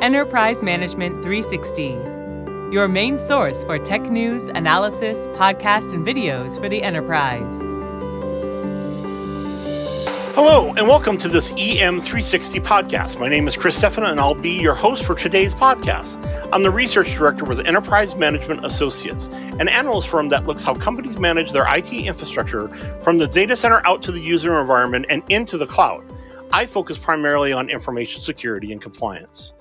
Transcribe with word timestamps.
Enterprise 0.00 0.62
Management 0.62 1.22
360, 1.22 1.88
your 2.72 2.88
main 2.88 3.18
source 3.18 3.64
for 3.64 3.78
tech 3.78 4.00
news, 4.04 4.44
analysis, 4.48 5.26
podcasts, 5.36 5.92
and 5.92 6.06
videos 6.06 6.58
for 6.58 6.70
the 6.70 6.82
enterprise. 6.82 7.52
Hello, 10.34 10.72
and 10.78 10.88
welcome 10.88 11.18
to 11.18 11.28
this 11.28 11.52
EM360 11.52 12.60
podcast. 12.64 13.20
My 13.20 13.28
name 13.28 13.46
is 13.46 13.58
Chris 13.58 13.78
Steffen, 13.78 14.10
and 14.10 14.18
I'll 14.18 14.34
be 14.34 14.58
your 14.58 14.74
host 14.74 15.04
for 15.04 15.14
today's 15.14 15.54
podcast. 15.54 16.16
I'm 16.50 16.62
the 16.62 16.70
research 16.70 17.14
director 17.14 17.44
with 17.44 17.66
Enterprise 17.66 18.16
Management 18.16 18.64
Associates, 18.64 19.26
an 19.58 19.68
analyst 19.68 20.08
firm 20.08 20.30
that 20.30 20.46
looks 20.46 20.64
how 20.64 20.72
companies 20.72 21.18
manage 21.18 21.52
their 21.52 21.66
IT 21.76 21.92
infrastructure 21.92 22.68
from 23.02 23.18
the 23.18 23.28
data 23.28 23.54
center 23.54 23.86
out 23.86 24.00
to 24.00 24.12
the 24.12 24.22
user 24.22 24.58
environment 24.58 25.04
and 25.10 25.22
into 25.28 25.58
the 25.58 25.66
cloud. 25.66 26.02
I 26.54 26.64
focus 26.64 26.96
primarily 26.96 27.52
on 27.52 27.68
information 27.68 28.22
security 28.22 28.72
and 28.72 28.80
compliance. 28.80 29.52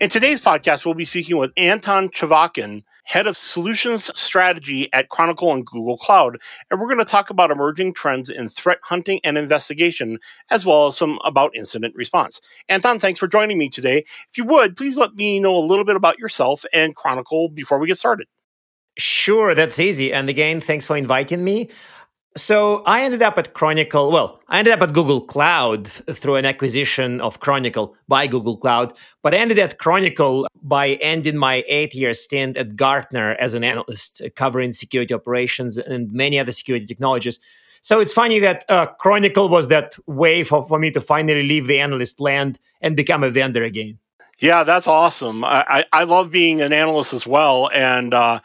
In 0.00 0.08
today's 0.08 0.40
podcast, 0.40 0.84
we'll 0.84 0.94
be 0.94 1.04
speaking 1.04 1.36
with 1.36 1.52
Anton 1.56 2.08
Chuvakin, 2.08 2.82
head 3.04 3.26
of 3.26 3.36
solutions 3.36 4.10
strategy 4.18 4.92
at 4.92 5.08
Chronicle 5.08 5.52
and 5.52 5.64
Google 5.64 5.96
Cloud. 5.96 6.38
And 6.70 6.80
we're 6.80 6.88
going 6.88 6.98
to 6.98 7.04
talk 7.04 7.30
about 7.30 7.50
emerging 7.50 7.94
trends 7.94 8.28
in 8.30 8.48
threat 8.48 8.78
hunting 8.82 9.20
and 9.24 9.38
investigation, 9.38 10.18
as 10.50 10.64
well 10.66 10.88
as 10.88 10.96
some 10.96 11.18
about 11.24 11.54
incident 11.54 11.94
response. 11.96 12.40
Anton, 12.68 12.98
thanks 12.98 13.20
for 13.20 13.28
joining 13.28 13.58
me 13.58 13.68
today. 13.68 14.04
If 14.30 14.36
you 14.36 14.44
would, 14.44 14.76
please 14.76 14.98
let 14.98 15.14
me 15.14 15.40
know 15.40 15.56
a 15.56 15.64
little 15.64 15.84
bit 15.84 15.96
about 15.96 16.18
yourself 16.18 16.64
and 16.72 16.94
Chronicle 16.94 17.48
before 17.48 17.78
we 17.78 17.86
get 17.86 17.98
started. 17.98 18.26
Sure, 18.98 19.54
that's 19.54 19.78
easy. 19.78 20.12
And 20.12 20.28
again, 20.28 20.60
thanks 20.60 20.84
for 20.84 20.96
inviting 20.96 21.44
me. 21.44 21.70
So 22.38 22.82
I 22.86 23.02
ended 23.02 23.20
up 23.20 23.36
at 23.36 23.52
Chronicle. 23.52 24.12
Well, 24.12 24.40
I 24.48 24.60
ended 24.60 24.72
up 24.72 24.80
at 24.80 24.92
Google 24.92 25.20
Cloud 25.20 25.88
through 25.88 26.36
an 26.36 26.44
acquisition 26.44 27.20
of 27.20 27.40
Chronicle 27.40 27.96
by 28.06 28.28
Google 28.28 28.56
Cloud, 28.56 28.96
but 29.22 29.34
I 29.34 29.38
ended 29.38 29.58
at 29.58 29.78
Chronicle 29.78 30.46
by 30.62 30.90
ending 31.00 31.36
my 31.36 31.64
eight 31.66 31.94
year 31.94 32.14
stint 32.14 32.56
at 32.56 32.76
Gartner 32.76 33.34
as 33.40 33.54
an 33.54 33.64
analyst 33.64 34.22
covering 34.36 34.70
security 34.70 35.12
operations 35.12 35.76
and 35.76 36.12
many 36.12 36.38
other 36.38 36.52
security 36.52 36.86
technologies. 36.86 37.40
So 37.80 38.00
it's 38.00 38.12
funny 38.12 38.38
that 38.38 38.64
uh, 38.68 38.86
Chronicle 38.86 39.48
was 39.48 39.66
that 39.68 39.96
way 40.06 40.44
for, 40.44 40.66
for 40.66 40.78
me 40.78 40.92
to 40.92 41.00
finally 41.00 41.42
leave 41.42 41.66
the 41.66 41.80
analyst 41.80 42.20
land 42.20 42.60
and 42.80 42.94
become 42.94 43.24
a 43.24 43.30
vendor 43.30 43.64
again. 43.64 43.98
Yeah, 44.38 44.62
that's 44.62 44.86
awesome. 44.86 45.44
I, 45.44 45.64
I, 45.66 45.84
I 45.92 46.04
love 46.04 46.30
being 46.30 46.60
an 46.60 46.72
analyst 46.72 47.12
as 47.12 47.26
well. 47.26 47.68
And, 47.74 48.14
uh, 48.14 48.38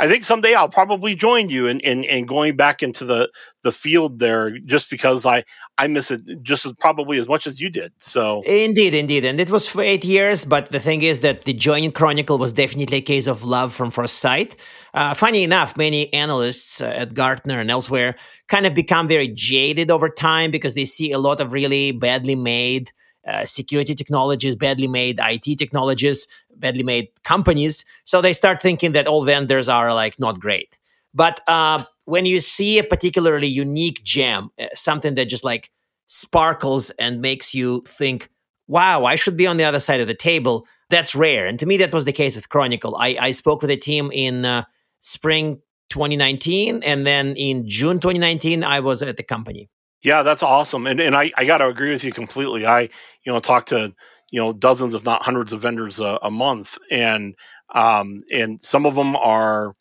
I 0.00 0.06
think 0.06 0.22
someday 0.22 0.54
I'll 0.54 0.68
probably 0.68 1.16
join 1.16 1.48
you 1.48 1.66
in, 1.66 1.80
in, 1.80 2.04
in 2.04 2.24
going 2.24 2.54
back 2.56 2.82
into 2.84 3.04
the, 3.04 3.30
the 3.64 3.72
field 3.72 4.20
there 4.20 4.56
just 4.60 4.90
because 4.90 5.26
I, 5.26 5.42
I 5.76 5.88
miss 5.88 6.12
it 6.12 6.22
just 6.42 6.64
as, 6.66 6.72
probably 6.78 7.18
as 7.18 7.28
much 7.28 7.48
as 7.48 7.60
you 7.60 7.68
did. 7.68 7.92
So 7.98 8.42
indeed, 8.42 8.94
indeed. 8.94 9.24
And 9.24 9.40
it 9.40 9.50
was 9.50 9.68
for 9.68 9.82
eight 9.82 10.04
years. 10.04 10.44
But 10.44 10.70
the 10.70 10.78
thing 10.78 11.02
is 11.02 11.20
that 11.20 11.42
the 11.42 11.52
joining 11.52 11.90
Chronicle 11.90 12.38
was 12.38 12.52
definitely 12.52 12.98
a 12.98 13.02
case 13.02 13.26
of 13.26 13.42
love 13.42 13.74
from 13.74 13.90
first 13.90 14.20
sight. 14.20 14.56
Uh, 14.94 15.14
funny 15.14 15.42
enough, 15.42 15.76
many 15.76 16.12
analysts 16.14 16.80
uh, 16.80 16.86
at 16.86 17.14
Gartner 17.14 17.58
and 17.58 17.70
elsewhere 17.70 18.14
kind 18.46 18.66
of 18.66 18.74
become 18.74 19.08
very 19.08 19.28
jaded 19.28 19.90
over 19.90 20.08
time 20.08 20.52
because 20.52 20.74
they 20.74 20.84
see 20.84 21.10
a 21.10 21.18
lot 21.18 21.40
of 21.40 21.52
really 21.52 21.90
badly 21.90 22.36
made 22.36 22.92
uh, 23.26 23.44
security 23.44 23.94
technologies, 23.94 24.56
badly 24.56 24.88
made 24.88 25.20
IT 25.22 25.58
technologies, 25.58 26.26
badly 26.58 26.82
made 26.82 27.08
companies. 27.24 27.84
So 28.04 28.20
they 28.20 28.32
start 28.32 28.60
thinking 28.60 28.92
that 28.92 29.06
all 29.06 29.24
vendors 29.24 29.68
are 29.68 29.94
like 29.94 30.18
not 30.18 30.40
great. 30.40 30.78
But 31.14 31.40
uh, 31.48 31.84
when 32.04 32.26
you 32.26 32.40
see 32.40 32.78
a 32.78 32.84
particularly 32.84 33.48
unique 33.48 34.02
gem, 34.04 34.50
uh, 34.58 34.66
something 34.74 35.14
that 35.14 35.26
just 35.26 35.44
like 35.44 35.70
sparkles 36.06 36.90
and 36.90 37.20
makes 37.20 37.54
you 37.54 37.82
think, 37.86 38.30
wow, 38.66 39.04
I 39.04 39.16
should 39.16 39.36
be 39.36 39.46
on 39.46 39.56
the 39.56 39.64
other 39.64 39.80
side 39.80 40.00
of 40.00 40.06
the 40.06 40.14
table, 40.14 40.66
that's 40.90 41.14
rare. 41.14 41.46
And 41.46 41.58
to 41.58 41.66
me, 41.66 41.76
that 41.78 41.92
was 41.92 42.04
the 42.04 42.12
case 42.12 42.34
with 42.34 42.48
Chronicle. 42.48 42.96
I, 42.96 43.16
I 43.20 43.32
spoke 43.32 43.62
with 43.62 43.70
a 43.70 43.76
team 43.76 44.10
in 44.12 44.44
uh, 44.44 44.64
spring 45.00 45.60
2019, 45.90 46.82
and 46.82 47.06
then 47.06 47.34
in 47.36 47.68
June 47.68 48.00
2019, 48.00 48.64
I 48.64 48.80
was 48.80 49.02
at 49.02 49.16
the 49.16 49.22
company. 49.22 49.68
Yeah, 50.02 50.22
that's 50.22 50.42
awesome. 50.42 50.86
And 50.86 51.00
and 51.00 51.16
I, 51.16 51.32
I 51.36 51.44
got 51.44 51.58
to 51.58 51.66
agree 51.66 51.90
with 51.90 52.04
you 52.04 52.12
completely. 52.12 52.66
I, 52.66 52.82
you 53.24 53.32
know, 53.32 53.40
talk 53.40 53.66
to, 53.66 53.94
you 54.30 54.40
know, 54.40 54.52
dozens, 54.52 54.94
if 54.94 55.04
not 55.04 55.22
hundreds 55.22 55.52
of 55.52 55.60
vendors 55.60 56.00
a, 56.00 56.18
a 56.22 56.30
month. 56.30 56.78
And, 56.90 57.34
um, 57.74 58.22
and 58.32 58.60
some 58.60 58.86
of 58.86 58.94
them 58.94 59.16
are 59.16 59.74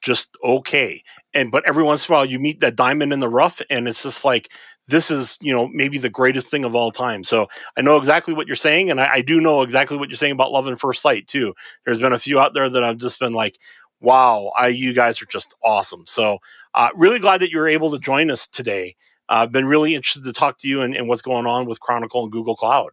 just 0.00 0.30
okay. 0.44 1.02
And, 1.34 1.50
but 1.50 1.66
every 1.66 1.82
once 1.82 2.08
in 2.08 2.12
a 2.12 2.16
while 2.16 2.24
you 2.24 2.38
meet 2.38 2.60
that 2.60 2.76
diamond 2.76 3.12
in 3.12 3.20
the 3.20 3.28
rough 3.28 3.60
and 3.70 3.88
it's 3.88 4.02
just 4.02 4.24
like, 4.24 4.50
this 4.88 5.10
is, 5.10 5.36
you 5.40 5.52
know, 5.52 5.68
maybe 5.72 5.98
the 5.98 6.08
greatest 6.08 6.48
thing 6.48 6.64
of 6.64 6.76
all 6.76 6.92
time. 6.92 7.24
So 7.24 7.48
I 7.76 7.82
know 7.82 7.96
exactly 7.96 8.34
what 8.34 8.46
you're 8.46 8.54
saying. 8.54 8.90
And 8.90 9.00
I, 9.00 9.14
I 9.14 9.20
do 9.20 9.40
know 9.40 9.62
exactly 9.62 9.96
what 9.96 10.08
you're 10.08 10.16
saying 10.16 10.32
about 10.32 10.52
love 10.52 10.68
and 10.68 10.78
first 10.78 11.02
sight 11.02 11.26
too. 11.26 11.54
There's 11.84 12.00
been 12.00 12.12
a 12.12 12.18
few 12.18 12.38
out 12.38 12.54
there 12.54 12.70
that 12.70 12.84
I've 12.84 12.98
just 12.98 13.18
been 13.18 13.32
like, 13.32 13.58
wow, 14.00 14.52
I, 14.56 14.68
you 14.68 14.94
guys 14.94 15.20
are 15.20 15.26
just 15.26 15.54
awesome. 15.64 16.04
So, 16.06 16.38
uh, 16.74 16.90
really 16.94 17.18
glad 17.18 17.40
that 17.40 17.50
you 17.50 17.58
were 17.58 17.68
able 17.68 17.90
to 17.90 17.98
join 17.98 18.30
us 18.30 18.46
today. 18.46 18.94
I've 19.28 19.50
been 19.50 19.66
really 19.66 19.94
interested 19.94 20.24
to 20.24 20.32
talk 20.32 20.58
to 20.58 20.68
you 20.68 20.82
and, 20.82 20.94
and, 20.94 21.08
what's 21.08 21.22
going 21.22 21.46
on 21.46 21.66
with 21.66 21.80
Chronicle 21.80 22.22
and 22.22 22.30
Google 22.30 22.54
Cloud. 22.54 22.90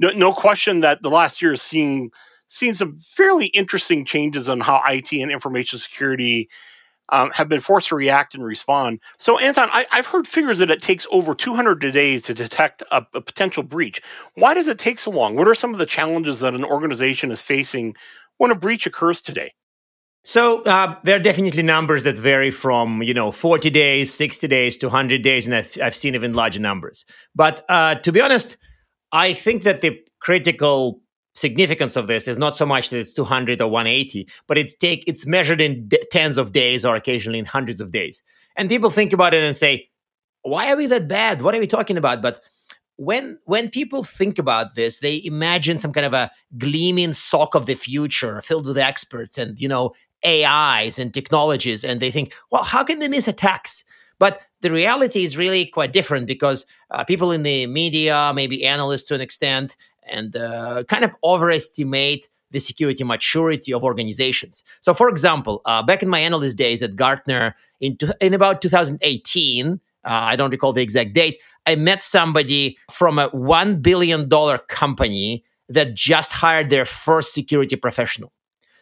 No, 0.00 0.10
no 0.10 0.32
question 0.32 0.80
that 0.80 1.02
the 1.02 1.10
last 1.10 1.40
year 1.40 1.52
has 1.52 1.62
seen 1.62 2.10
seen 2.48 2.74
some 2.74 2.98
fairly 2.98 3.46
interesting 3.46 4.04
changes 4.04 4.48
on 4.48 4.58
how 4.58 4.82
IT 4.88 5.12
and 5.12 5.30
information 5.30 5.78
security 5.78 6.48
um, 7.10 7.30
have 7.32 7.48
been 7.48 7.60
forced 7.60 7.88
to 7.88 7.94
react 7.94 8.34
and 8.34 8.42
respond. 8.42 9.00
So, 9.18 9.38
Anton, 9.38 9.68
I, 9.72 9.86
have 9.90 10.06
heard 10.06 10.26
figures 10.26 10.58
that 10.58 10.70
it 10.70 10.80
takes 10.80 11.06
over 11.12 11.34
200 11.34 11.78
days 11.92 12.22
to 12.22 12.34
detect 12.34 12.82
a, 12.90 13.06
a 13.14 13.20
potential 13.20 13.62
breach. 13.62 14.00
Why 14.34 14.54
does 14.54 14.68
it 14.68 14.78
take 14.78 14.98
so 14.98 15.10
long? 15.10 15.36
What 15.36 15.48
are 15.48 15.54
some 15.54 15.72
of 15.72 15.78
the 15.78 15.86
challenges 15.86 16.40
that 16.40 16.54
an 16.54 16.64
organization 16.64 17.30
is 17.30 17.42
facing 17.42 17.94
when 18.38 18.50
a 18.50 18.56
breach 18.56 18.86
occurs 18.86 19.20
today? 19.20 19.52
So 20.22 20.62
uh, 20.64 20.96
there 21.02 21.16
are 21.16 21.20
definitely 21.20 21.62
numbers 21.62 22.02
that 22.02 22.16
vary 22.16 22.50
from 22.50 23.02
you 23.02 23.14
know 23.14 23.30
40 23.30 23.70
days, 23.70 24.12
60 24.12 24.46
days 24.48 24.76
to 24.78 24.86
100 24.86 25.22
days, 25.22 25.46
and 25.46 25.54
I've, 25.54 25.76
I've 25.82 25.94
seen 25.94 26.14
even 26.14 26.34
larger 26.34 26.60
numbers. 26.60 27.04
But 27.34 27.64
uh, 27.68 27.96
to 27.96 28.12
be 28.12 28.20
honest, 28.20 28.56
I 29.12 29.32
think 29.32 29.62
that 29.64 29.80
the 29.80 30.00
critical 30.20 31.00
significance 31.34 31.96
of 31.96 32.06
this 32.06 32.26
is 32.26 32.38
not 32.38 32.56
so 32.56 32.66
much 32.66 32.90
that 32.90 32.98
it's 32.98 33.12
200 33.12 33.60
or 33.60 33.68
180, 33.70 34.28
but 34.46 34.58
it's 34.58 34.74
take 34.74 35.04
it's 35.06 35.26
measured 35.26 35.60
in 35.60 35.88
d- 35.88 36.02
tens 36.10 36.38
of 36.38 36.52
days 36.52 36.84
or 36.84 36.96
occasionally 36.96 37.38
in 37.38 37.44
hundreds 37.44 37.80
of 37.80 37.90
days. 37.90 38.22
And 38.56 38.68
people 38.68 38.90
think 38.90 39.12
about 39.12 39.34
it 39.34 39.42
and 39.42 39.56
say, 39.56 39.88
"Why 40.42 40.72
are 40.72 40.76
we 40.76 40.86
that 40.86 41.08
bad? 41.08 41.42
What 41.42 41.54
are 41.54 41.60
we 41.60 41.66
talking 41.66 41.96
about?" 41.96 42.20
But 42.22 42.40
when 42.96 43.38
when 43.44 43.70
people 43.70 44.04
think 44.04 44.38
about 44.38 44.74
this 44.74 44.98
they 44.98 45.22
imagine 45.24 45.78
some 45.78 45.92
kind 45.92 46.04
of 46.04 46.12
a 46.12 46.30
gleaming 46.58 47.14
SOC 47.14 47.54
of 47.54 47.66
the 47.66 47.74
future 47.74 48.42
filled 48.42 48.66
with 48.66 48.76
experts 48.76 49.38
and 49.38 49.58
you 49.58 49.68
know 49.68 49.94
AIs 50.24 50.98
and 50.98 51.12
technologies, 51.12 51.84
and 51.84 52.00
they 52.00 52.10
think, 52.10 52.34
well, 52.50 52.62
how 52.62 52.84
can 52.84 52.98
they 52.98 53.08
miss 53.08 53.28
attacks? 53.28 53.84
But 54.18 54.40
the 54.60 54.70
reality 54.70 55.24
is 55.24 55.36
really 55.36 55.64
quite 55.66 55.92
different 55.92 56.26
because 56.26 56.66
uh, 56.90 57.04
people 57.04 57.32
in 57.32 57.42
the 57.42 57.66
media, 57.66 58.32
maybe 58.34 58.64
analysts 58.64 59.04
to 59.08 59.14
an 59.14 59.20
extent, 59.20 59.76
and 60.08 60.34
uh, 60.36 60.84
kind 60.88 61.04
of 61.04 61.14
overestimate 61.22 62.28
the 62.50 62.58
security 62.58 63.04
maturity 63.04 63.72
of 63.72 63.84
organizations. 63.84 64.64
So, 64.80 64.92
for 64.92 65.08
example, 65.08 65.62
uh, 65.64 65.82
back 65.82 66.02
in 66.02 66.08
my 66.08 66.18
analyst 66.18 66.56
days 66.56 66.82
at 66.82 66.96
Gartner 66.96 67.54
in, 67.80 67.96
in 68.20 68.34
about 68.34 68.60
2018, 68.60 69.72
uh, 69.72 69.78
I 70.04 70.36
don't 70.36 70.50
recall 70.50 70.72
the 70.72 70.82
exact 70.82 71.12
date, 71.12 71.40
I 71.66 71.76
met 71.76 72.02
somebody 72.02 72.78
from 72.90 73.18
a 73.18 73.30
$1 73.30 73.82
billion 73.82 74.28
company 74.68 75.44
that 75.68 75.94
just 75.94 76.32
hired 76.32 76.70
their 76.70 76.84
first 76.84 77.32
security 77.32 77.76
professional. 77.76 78.32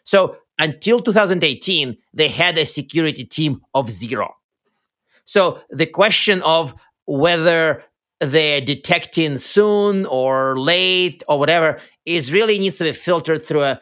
So 0.04 0.38
until 0.58 1.00
2018, 1.00 1.96
they 2.14 2.28
had 2.28 2.56
a 2.56 2.64
security 2.64 3.24
team 3.24 3.60
of 3.74 3.90
zero. 3.90 4.34
So 5.24 5.60
the 5.68 5.86
question 5.86 6.40
of 6.42 6.74
whether 7.06 7.84
they're 8.20 8.60
detecting 8.60 9.38
soon 9.38 10.06
or 10.06 10.58
late 10.58 11.22
or 11.28 11.38
whatever 11.38 11.78
is 12.04 12.32
really 12.32 12.58
needs 12.58 12.78
to 12.78 12.84
be 12.84 12.92
filtered 12.92 13.44
through 13.44 13.62
a 13.62 13.80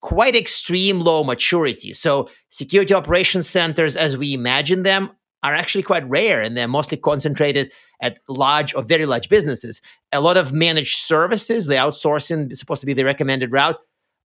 quite 0.00 0.36
extreme 0.36 1.00
low 1.00 1.24
maturity. 1.24 1.92
So 1.92 2.28
security 2.50 2.94
operations 2.94 3.48
centers, 3.48 3.96
as 3.96 4.16
we 4.16 4.34
imagine 4.34 4.82
them, 4.82 5.10
are 5.42 5.54
actually 5.54 5.82
quite 5.82 6.08
rare 6.08 6.40
and 6.40 6.56
they're 6.56 6.68
mostly 6.68 6.96
concentrated 6.96 7.72
at 8.00 8.18
large 8.28 8.74
or 8.74 8.82
very 8.82 9.06
large 9.06 9.28
businesses. 9.28 9.80
A 10.12 10.20
lot 10.20 10.36
of 10.36 10.52
managed 10.52 10.96
services, 10.96 11.66
the 11.66 11.74
outsourcing 11.74 12.52
is 12.52 12.58
supposed 12.58 12.80
to 12.80 12.86
be 12.86 12.92
the 12.92 13.04
recommended 13.04 13.52
route, 13.52 13.78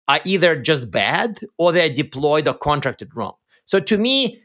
are 0.08 0.20
either 0.24 0.60
just 0.60 0.90
bad 0.90 1.40
or 1.58 1.72
they're 1.72 1.88
deployed 1.88 2.48
or 2.48 2.54
contracted 2.54 3.10
wrong. 3.14 3.34
So 3.66 3.78
to 3.80 3.98
me, 3.98 4.42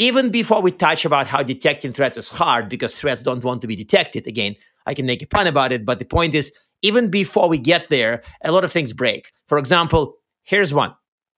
even 0.00 0.30
before 0.30 0.62
we 0.62 0.72
touch 0.72 1.04
about 1.04 1.26
how 1.26 1.42
detecting 1.42 1.92
threats 1.92 2.16
is 2.16 2.30
hard 2.30 2.70
because 2.70 2.98
threats 2.98 3.22
don't 3.22 3.44
want 3.44 3.60
to 3.60 3.66
be 3.66 3.76
detected, 3.76 4.26
again, 4.26 4.56
I 4.86 4.94
can 4.94 5.04
make 5.04 5.22
a 5.22 5.26
pun 5.26 5.46
about 5.46 5.72
it, 5.72 5.84
but 5.84 5.98
the 5.98 6.06
point 6.06 6.34
is, 6.34 6.52
even 6.80 7.10
before 7.10 7.50
we 7.50 7.58
get 7.58 7.90
there, 7.90 8.22
a 8.42 8.50
lot 8.50 8.64
of 8.64 8.72
things 8.72 8.94
break. 8.94 9.30
For 9.46 9.58
example, 9.58 10.16
here's 10.42 10.72
one 10.72 10.94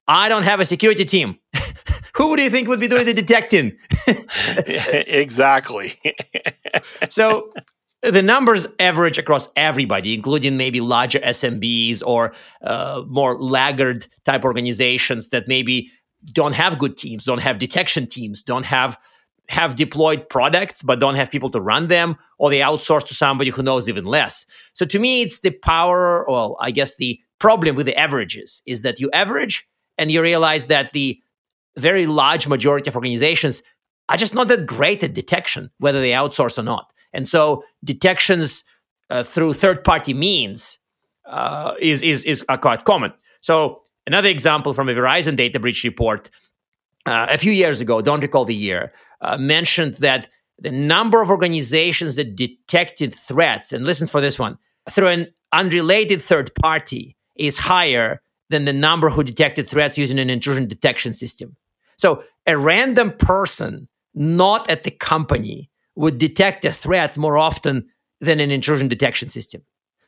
I 0.06 0.28
don't 0.28 0.44
have 0.44 0.60
a 0.60 0.64
security 0.64 1.04
team. 1.04 1.38
Who 2.14 2.36
do 2.36 2.42
you 2.42 2.50
think 2.50 2.68
would 2.68 2.78
be 2.78 2.86
doing 2.86 3.04
the 3.04 3.14
detecting? 3.14 3.72
exactly. 5.08 5.94
so 7.08 7.52
the 8.02 8.22
numbers 8.22 8.68
average 8.78 9.18
across 9.18 9.48
everybody, 9.56 10.14
including 10.14 10.56
maybe 10.56 10.80
larger 10.80 11.18
SMBs 11.18 12.00
or 12.06 12.32
uh, 12.62 13.02
more 13.08 13.40
laggard 13.40 14.06
type 14.24 14.44
organizations 14.44 15.30
that 15.30 15.48
maybe 15.48 15.90
don't 16.32 16.54
have 16.54 16.78
good 16.78 16.96
teams, 16.96 17.24
don't 17.24 17.40
have 17.42 17.58
detection 17.58 18.06
teams, 18.06 18.42
don't 18.42 18.66
have 18.66 18.98
have 19.48 19.74
deployed 19.74 20.28
products 20.28 20.82
but 20.82 21.00
don't 21.00 21.16
have 21.16 21.30
people 21.30 21.50
to 21.50 21.60
run 21.60 21.88
them, 21.88 22.16
or 22.38 22.48
they 22.48 22.60
outsource 22.60 23.06
to 23.08 23.14
somebody 23.14 23.50
who 23.50 23.62
knows 23.62 23.88
even 23.88 24.04
less. 24.04 24.46
So 24.72 24.84
to 24.86 24.98
me, 24.98 25.22
it's 25.22 25.40
the 25.40 25.50
power, 25.50 26.24
well, 26.28 26.56
I 26.60 26.70
guess 26.70 26.96
the 26.96 27.18
problem 27.38 27.74
with 27.74 27.86
the 27.86 27.98
averages 27.98 28.62
is 28.66 28.82
that 28.82 29.00
you 29.00 29.10
average 29.12 29.68
and 29.98 30.12
you 30.12 30.22
realize 30.22 30.66
that 30.66 30.92
the 30.92 31.20
very 31.76 32.06
large 32.06 32.46
majority 32.46 32.88
of 32.88 32.94
organizations 32.94 33.62
are 34.08 34.16
just 34.16 34.34
not 34.34 34.48
that 34.48 34.64
great 34.64 35.02
at 35.02 35.12
detection, 35.12 35.70
whether 35.78 36.00
they 36.00 36.12
outsource 36.12 36.56
or 36.56 36.62
not. 36.62 36.92
And 37.12 37.26
so 37.26 37.64
detections 37.84 38.64
uh, 39.10 39.22
through 39.22 39.54
third-party 39.54 40.14
means 40.14 40.78
uh, 41.26 41.74
is 41.80 42.02
is 42.02 42.24
is 42.24 42.44
quite 42.60 42.84
common. 42.84 43.12
So 43.40 43.78
another 44.06 44.28
example 44.28 44.74
from 44.74 44.88
a 44.88 44.94
Verizon 44.94 45.36
data 45.36 45.58
breach 45.58 45.84
report 45.84 46.30
uh, 47.06 47.26
a 47.30 47.38
few 47.38 47.52
years 47.52 47.80
ago, 47.80 48.00
don't 48.00 48.20
recall 48.20 48.44
the 48.44 48.54
year, 48.54 48.92
uh, 49.20 49.36
mentioned 49.36 49.94
that 49.94 50.28
the 50.58 50.70
number 50.70 51.20
of 51.20 51.30
organizations 51.30 52.16
that 52.16 52.36
detected 52.36 53.14
threats, 53.14 53.72
and 53.72 53.84
listen 53.84 54.06
for 54.06 54.20
this 54.20 54.38
one, 54.38 54.56
through 54.90 55.08
an 55.08 55.26
unrelated 55.52 56.22
third 56.22 56.54
party 56.54 57.16
is 57.34 57.58
higher 57.58 58.20
than 58.50 58.64
the 58.64 58.72
number 58.72 59.10
who 59.10 59.24
detected 59.24 59.66
threats 59.66 59.98
using 59.98 60.18
an 60.18 60.30
intrusion 60.30 60.68
detection 60.68 61.12
system. 61.12 61.56
So 61.96 62.22
a 62.46 62.56
random 62.56 63.12
person, 63.12 63.88
not 64.14 64.68
at 64.70 64.82
the 64.82 64.90
company, 64.90 65.70
would 65.96 66.18
detect 66.18 66.64
a 66.64 66.72
threat 66.72 67.16
more 67.16 67.38
often 67.38 67.88
than 68.20 68.40
an 68.40 68.50
intrusion 68.50 68.88
detection 68.88 69.28
system. 69.28 69.62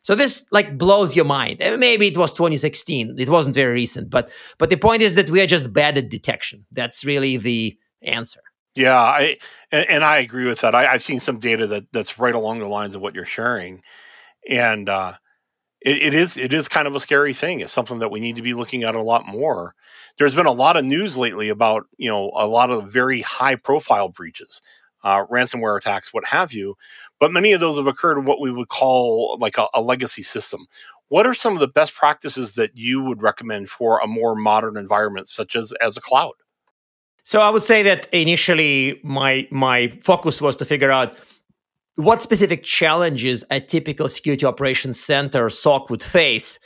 So 0.04 0.14
this 0.14 0.44
like 0.52 0.76
blows 0.76 1.16
your 1.16 1.24
mind. 1.24 1.60
Maybe 1.60 2.08
it 2.08 2.18
was 2.18 2.30
2016. 2.32 3.16
It 3.18 3.28
wasn't 3.30 3.54
very 3.54 3.72
recent, 3.72 4.10
but 4.10 4.30
but 4.58 4.68
the 4.68 4.76
point 4.76 5.00
is 5.00 5.14
that 5.14 5.30
we 5.30 5.40
are 5.40 5.46
just 5.46 5.72
bad 5.72 5.96
at 5.96 6.10
detection. 6.10 6.66
That's 6.70 7.06
really 7.06 7.38
the 7.38 7.78
answer. 8.02 8.40
Yeah, 8.76 8.98
I 8.98 9.38
and, 9.72 9.86
and 9.88 10.04
I 10.04 10.18
agree 10.18 10.44
with 10.44 10.60
that. 10.60 10.74
I, 10.74 10.92
have 10.92 11.02
seen 11.02 11.20
some 11.20 11.38
data 11.38 11.66
that 11.68 11.90
that's 11.90 12.18
right 12.18 12.34
along 12.34 12.58
the 12.58 12.66
lines 12.66 12.94
of 12.94 13.00
what 13.00 13.14
you're 13.14 13.24
sharing, 13.24 13.82
and 14.46 14.90
uh, 14.90 15.14
it, 15.80 16.12
it 16.12 16.14
is 16.14 16.36
it 16.36 16.52
is 16.52 16.68
kind 16.68 16.86
of 16.86 16.94
a 16.94 17.00
scary 17.00 17.32
thing. 17.32 17.60
It's 17.60 17.72
something 17.72 18.00
that 18.00 18.10
we 18.10 18.20
need 18.20 18.36
to 18.36 18.42
be 18.42 18.52
looking 18.52 18.82
at 18.82 18.94
a 18.94 19.02
lot 19.02 19.26
more. 19.26 19.74
There's 20.18 20.34
been 20.34 20.44
a 20.44 20.52
lot 20.52 20.76
of 20.76 20.84
news 20.84 21.16
lately 21.16 21.48
about 21.48 21.86
you 21.96 22.10
know 22.10 22.30
a 22.36 22.46
lot 22.46 22.70
of 22.70 22.92
very 22.92 23.22
high 23.22 23.56
profile 23.56 24.10
breaches 24.10 24.60
uh, 25.04 25.26
ransomware 25.26 25.76
attacks, 25.76 26.12
what 26.12 26.24
have 26.24 26.52
you. 26.52 26.76
But 27.20 27.32
many 27.32 27.52
of 27.52 27.60
those 27.60 27.76
have 27.76 27.86
occurred 27.86 28.18
in 28.18 28.24
what 28.24 28.40
we 28.40 28.50
would 28.50 28.68
call 28.68 29.36
like 29.38 29.58
a, 29.58 29.68
a 29.74 29.82
legacy 29.82 30.22
system. 30.22 30.66
What 31.08 31.26
are 31.26 31.34
some 31.34 31.52
of 31.52 31.60
the 31.60 31.68
best 31.68 31.94
practices 31.94 32.54
that 32.54 32.72
you 32.74 33.02
would 33.02 33.22
recommend 33.22 33.68
for 33.68 34.00
a 34.00 34.06
more 34.06 34.34
modern 34.34 34.76
environment, 34.76 35.28
such 35.28 35.54
as 35.54 35.72
as 35.80 35.96
a 35.96 36.00
cloud? 36.00 36.32
So 37.22 37.40
I 37.40 37.50
would 37.50 37.62
say 37.62 37.82
that 37.82 38.08
initially 38.12 39.00
my 39.04 39.46
my 39.50 39.88
focus 40.02 40.40
was 40.40 40.56
to 40.56 40.64
figure 40.64 40.90
out 40.90 41.16
what 41.96 42.22
specific 42.22 42.64
challenges 42.64 43.44
a 43.50 43.60
typical 43.60 44.08
security 44.08 44.44
operations 44.44 44.98
center 44.98 45.48
SOC 45.48 45.90
would 45.90 46.02
face 46.02 46.58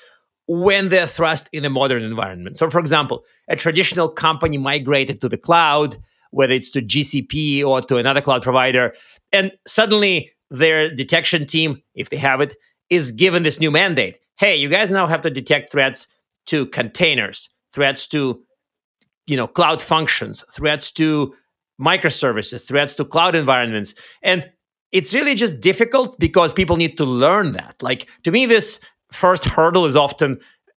when 0.46 0.88
they're 0.88 1.06
thrust 1.06 1.49
in 1.52 1.64
a 1.67 1.70
modern 1.70 2.02
environment. 2.02 2.56
So, 2.56 2.70
for 2.70 2.81
example, 2.81 3.23
a 3.49 3.56
traditional 3.56 4.08
company 4.08 4.56
migrated 4.56 5.20
to 5.20 5.29
the 5.29 5.37
cloud 5.37 5.99
whether 6.30 6.52
it's 6.52 6.70
to 6.70 6.82
GCP 6.82 7.64
or 7.64 7.80
to 7.82 7.96
another 7.96 8.20
cloud 8.20 8.42
provider. 8.42 8.94
And 9.32 9.52
suddenly 9.66 10.30
their 10.50 10.94
detection 10.94 11.46
team, 11.46 11.82
if 11.94 12.10
they 12.10 12.16
have 12.16 12.40
it, 12.40 12.56
is 12.90 13.12
given 13.12 13.42
this 13.42 13.60
new 13.60 13.70
mandate. 13.70 14.19
Hey, 14.38 14.56
you 14.56 14.69
guys 14.69 14.90
now 14.90 15.06
have 15.06 15.22
to 15.22 15.30
detect 15.30 15.72
threats 15.72 16.06
to 16.46 16.66
containers, 16.66 17.48
threats 17.72 18.06
to 18.08 18.42
you 19.26 19.36
know 19.36 19.46
cloud 19.46 19.82
functions, 19.82 20.44
threats 20.52 20.90
to 20.92 21.34
microservices, 21.80 22.66
threats 22.66 22.94
to 22.94 23.04
cloud 23.04 23.34
environments. 23.34 23.94
And 24.22 24.50
it's 24.90 25.12
really 25.12 25.34
just 25.34 25.60
difficult 25.60 26.19
because 26.19 26.52
people 26.52 26.76
need 26.76 26.96
to 26.96 27.04
learn 27.04 27.52
that. 27.52 27.76
Like 27.82 28.08
to 28.25 28.30
me, 28.30 28.46
this 28.46 28.80
first 29.12 29.44
hurdle 29.44 29.84
is 29.86 29.96
often 29.96 30.38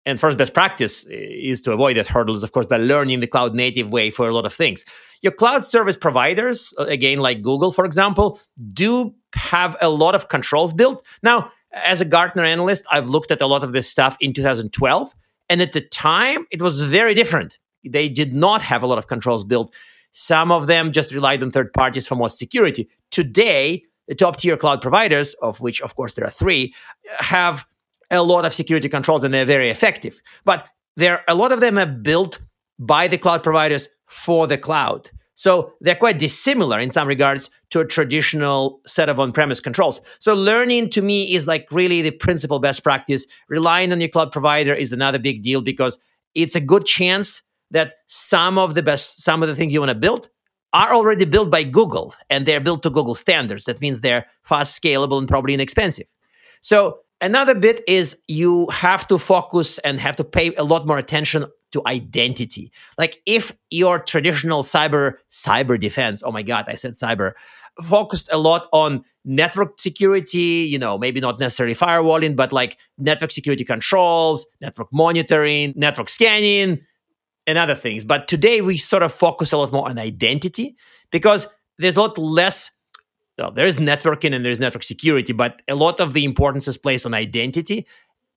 and 0.10 0.20
first 0.20 0.38
best 0.38 0.54
practice 0.54 1.06
is 1.10 1.62
to 1.62 1.72
avoid 1.72 1.96
that 1.98 2.08
hurdles, 2.08 2.44
of 2.44 2.52
course, 2.52 2.66
by 2.66 2.78
learning 2.78 3.20
the 3.20 3.28
cloud 3.28 3.54
native 3.54 3.92
way 3.92 4.10
for 4.10 4.28
a 4.28 4.34
lot 4.34 4.46
of 4.46 4.54
things. 4.54 4.84
Your 5.22 5.32
cloud 5.32 5.64
service 5.64 5.98
providers, 5.98 6.74
uh, 6.80 6.86
again, 6.86 7.20
like 7.20 7.42
Google, 7.42 7.72
for 7.72 7.86
example, 7.86 8.40
do 8.74 9.14
have 9.36 9.76
a 9.82 9.90
lot 9.90 10.16
of 10.16 10.30
controls 10.30 10.74
built. 10.74 11.06
Now, 11.22 11.52
as 11.74 12.02
a 12.02 12.06
Gartner 12.06 12.44
analyst, 12.44 12.86
I've 12.92 13.10
looked 13.10 13.32
at 13.32 13.42
a 13.42 13.46
lot 13.46 13.64
of 13.64 13.74
this 13.74 13.88
stuff 13.88 14.18
in 14.20 14.34
2012. 14.34 15.14
And 15.50 15.62
at 15.62 15.74
the 15.74 15.82
time, 15.82 16.46
it 16.52 16.62
was 16.62 16.82
very 16.82 17.14
different. 17.14 17.60
They 17.84 18.10
did 18.10 18.34
not 18.34 18.62
have 18.62 18.84
a 18.84 18.88
lot 18.88 18.98
of 18.98 19.08
controls 19.08 19.44
built. 19.44 19.74
Some 20.12 20.52
of 20.52 20.68
them 20.68 20.92
just 20.92 21.14
relied 21.14 21.44
on 21.44 21.52
third 21.52 21.74
parties 21.74 22.08
for 22.08 22.16
more 22.16 22.30
security. 22.30 22.90
Today, 23.12 23.84
the 24.08 24.16
top 24.16 24.38
tier 24.38 24.58
cloud 24.58 24.82
providers, 24.82 25.36
of 25.36 25.60
which, 25.62 25.82
of 25.82 25.96
course, 25.96 26.16
there 26.16 26.26
are 26.26 26.32
three, 26.32 26.74
have 27.20 27.66
a 28.12 28.22
lot 28.22 28.46
of 28.46 28.54
security 28.54 28.90
controls 28.90 29.24
and 29.24 29.34
they're 29.34 29.46
very 29.46 29.70
effective. 29.70 30.22
But 30.46 30.68
there, 30.96 31.24
a 31.28 31.36
lot 31.36 31.52
of 31.52 31.62
them 31.62 31.78
are 31.78 31.86
built 31.86 32.40
by 32.80 33.08
the 33.08 33.18
cloud 33.18 33.44
providers 33.44 33.88
for 34.06 34.48
the 34.48 34.58
cloud. 34.58 35.10
So 35.36 35.74
they're 35.80 35.96
quite 35.96 36.20
dissimilar 36.20 36.80
in 36.80 36.92
some 36.92 37.08
regards 37.08 37.50
to 37.70 37.80
a 37.80 37.86
traditional 37.86 38.82
set 38.86 39.08
of 39.08 39.20
on-premise 39.20 39.62
controls. 39.62 40.02
So 40.20 40.34
learning 40.34 40.90
to 40.90 41.02
me 41.02 41.34
is 41.34 41.48
like 41.48 41.68
really 41.72 42.02
the 42.02 42.12
principal 42.12 42.60
best 42.60 42.84
practice. 42.84 43.26
Relying 43.48 43.94
on 43.94 44.02
your 44.02 44.10
cloud 44.10 44.34
provider 44.34 44.74
is 44.74 44.92
another 44.92 45.20
big 45.20 45.42
deal 45.42 45.62
because 45.62 45.98
it's 46.36 46.56
a 46.56 46.60
good 46.60 46.86
chance 46.86 47.42
that 47.72 47.94
some 48.08 48.58
of 48.58 48.74
the 48.76 48.84
best, 48.84 49.24
some 49.24 49.42
of 49.42 49.48
the 49.48 49.56
things 49.56 49.72
you 49.72 49.80
want 49.80 49.92
to 49.92 49.96
build 49.96 50.30
are 50.74 50.94
already 50.94 51.26
built 51.26 51.50
by 51.50 51.64
Google 51.64 52.14
and 52.30 52.46
they're 52.46 52.60
built 52.60 52.84
to 52.84 52.90
Google 52.90 53.16
standards. 53.16 53.66
That 53.66 53.80
means 53.80 54.02
they're 54.02 54.26
fast, 54.44 54.82
scalable, 54.82 55.20
and 55.20 55.28
probably 55.28 55.54
inexpensive. 55.54 56.08
So 56.62 57.00
Another 57.21 57.54
bit 57.54 57.81
is 57.88 58.21
you 58.27 58.68
have 58.69 59.07
to 59.10 59.18
focus 59.18 59.77
and 59.80 60.00
have 60.00 60.16
to 60.16 60.24
pay 60.24 60.56
a 60.56 60.63
lot 60.63 60.88
more 60.88 60.98
attention 60.98 61.45
to 61.71 61.81
identity. 61.86 62.71
Like 62.98 63.21
if 63.25 63.56
your 63.69 64.00
traditional 64.00 64.63
cyber 64.63 65.16
cyber 65.30 65.80
defense, 65.80 66.24
oh 66.25 66.31
my 66.31 66.42
god, 66.44 66.66
I 66.68 66.75
said 66.75 66.94
cyber, 66.94 67.33
focused 67.83 68.30
a 68.31 68.38
lot 68.38 68.68
on 68.71 69.04
network 69.25 69.80
security, 69.80 70.68
you 70.69 70.80
know, 70.80 70.98
maybe 70.98 71.19
not 71.19 71.39
necessarily 71.39 71.75
firewalling, 71.75 72.36
but 72.36 72.54
like 72.54 72.77
network 72.98 73.31
security 73.31 73.65
controls, 73.65 74.46
network 74.62 74.88
monitoring, 74.91 75.74
network 75.75 76.10
scanning, 76.10 76.79
and 77.46 77.58
other 77.58 77.75
things. 77.75 78.05
But 78.05 78.27
today 78.27 78.62
we 78.62 78.77
sort 78.77 79.03
of 79.03 79.13
focus 79.13 79.51
a 79.51 79.58
lot 79.58 79.72
more 79.72 79.88
on 79.89 80.00
identity 80.00 80.75
because 81.12 81.48
there's 81.77 81.98
a 81.98 82.01
lot 82.01 82.17
less 82.17 82.72
well, 83.39 83.51
there 83.51 83.65
is 83.65 83.79
networking 83.79 84.36
and 84.36 84.43
there's 84.46 84.60
network 84.60 84.84
security, 84.84 85.34
but 85.34 85.62
a 85.67 85.75
lot 85.75 86.00
of 86.00 86.13
the 86.13 86.25
importance 86.25 86.67
is 86.67 86.77
placed 86.77 87.05
on 87.05 87.13
identity. 87.13 87.88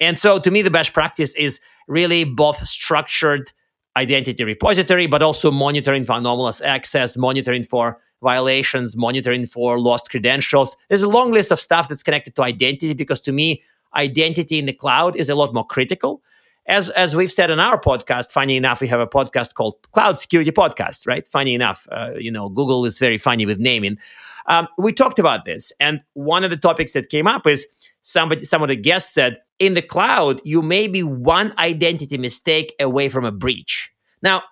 And 0.00 0.18
so 0.18 0.38
to 0.38 0.50
me, 0.50 0.62
the 0.62 0.70
best 0.70 0.92
practice 0.92 1.34
is 1.34 1.60
really 1.88 2.24
both 2.24 2.58
structured 2.66 3.52
identity 3.96 4.44
repository, 4.44 5.06
but 5.06 5.22
also 5.22 5.50
monitoring 5.50 6.04
for 6.04 6.16
anomalous 6.16 6.60
access, 6.60 7.16
monitoring 7.16 7.64
for 7.64 7.98
violations, 8.22 8.96
monitoring 8.96 9.44
for 9.44 9.78
lost 9.78 10.10
credentials. 10.10 10.76
There's 10.88 11.02
a 11.02 11.08
long 11.08 11.32
list 11.32 11.50
of 11.50 11.60
stuff 11.60 11.88
that's 11.88 12.02
connected 12.02 12.34
to 12.36 12.42
identity 12.42 12.94
because 12.94 13.20
to 13.22 13.32
me, 13.32 13.62
identity 13.94 14.58
in 14.58 14.66
the 14.66 14.72
cloud 14.72 15.16
is 15.16 15.28
a 15.28 15.34
lot 15.34 15.52
more 15.52 15.66
critical. 15.66 16.22
As 16.66 16.90
as 16.90 17.16
we've 17.16 17.32
said 17.32 17.50
in 17.50 17.58
our 17.58 17.78
podcast, 17.78 18.30
funny 18.32 18.56
enough, 18.56 18.80
we 18.80 18.86
have 18.86 19.00
a 19.00 19.06
podcast 19.06 19.54
called 19.54 19.74
Cloud 19.90 20.16
Security 20.16 20.52
Podcast, 20.52 21.08
right? 21.08 21.26
Funny 21.26 21.54
enough, 21.54 21.88
uh, 21.90 22.12
you 22.16 22.30
know, 22.30 22.48
Google 22.48 22.86
is 22.86 23.00
very 23.00 23.18
funny 23.18 23.44
with 23.44 23.58
naming. 23.58 23.98
Um, 24.46 24.68
we 24.78 24.92
talked 24.92 25.18
about 25.18 25.44
this, 25.44 25.72
and 25.80 26.00
one 26.14 26.44
of 26.44 26.50
the 26.50 26.56
topics 26.56 26.92
that 26.92 27.08
came 27.08 27.26
up 27.26 27.46
is 27.46 27.66
somebody, 28.02 28.44
some 28.44 28.62
of 28.62 28.68
the 28.68 28.76
guests 28.76 29.14
said, 29.14 29.38
in 29.58 29.74
the 29.74 29.82
cloud, 29.82 30.40
you 30.44 30.62
may 30.62 30.88
be 30.88 31.02
one 31.02 31.54
identity 31.58 32.18
mistake 32.18 32.74
away 32.80 33.08
from 33.08 33.24
a 33.24 33.30
breach. 33.30 33.90
Now, 34.22 34.42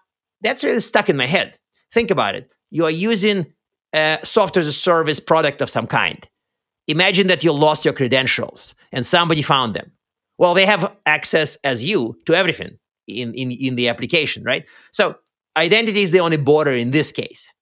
that's 0.43 0.63
really 0.63 0.81
stuck 0.81 1.09
in 1.09 1.17
my 1.17 1.27
head. 1.27 1.59
Think 1.93 2.11
about 2.11 2.35
it. 2.35 2.53
You 2.71 2.85
are 2.85 2.91
using 2.91 3.53
a 3.93 4.19
software 4.23 4.61
as 4.61 4.69
a 4.69 4.73
service 4.73 5.19
product 5.19 5.61
of 5.61 5.69
some 5.69 5.87
kind. 5.87 6.29
Imagine 6.87 7.27
that 7.27 7.43
you 7.45 7.53
lost 7.53 7.85
your 7.85 7.95
credentials 7.95 8.75
and 8.93 9.05
somebody 9.05 9.43
found 9.43 9.75
them. 9.75 9.91
Well, 10.39 10.55
they 10.55 10.67
have 10.67 10.93
access 11.07 11.57
as 11.65 11.83
you 11.83 12.17
to 12.27 12.35
everything 12.35 12.79
in, 13.07 13.35
in, 13.35 13.51
in 13.51 13.75
the 13.77 13.89
application, 13.89 14.43
right? 14.45 14.67
So 14.93 15.17
identity 15.57 16.03
is 16.03 16.13
the 16.13 16.21
only 16.21 16.37
border 16.37 16.73
in 16.73 16.93
this 16.93 17.13
case. 17.13 17.53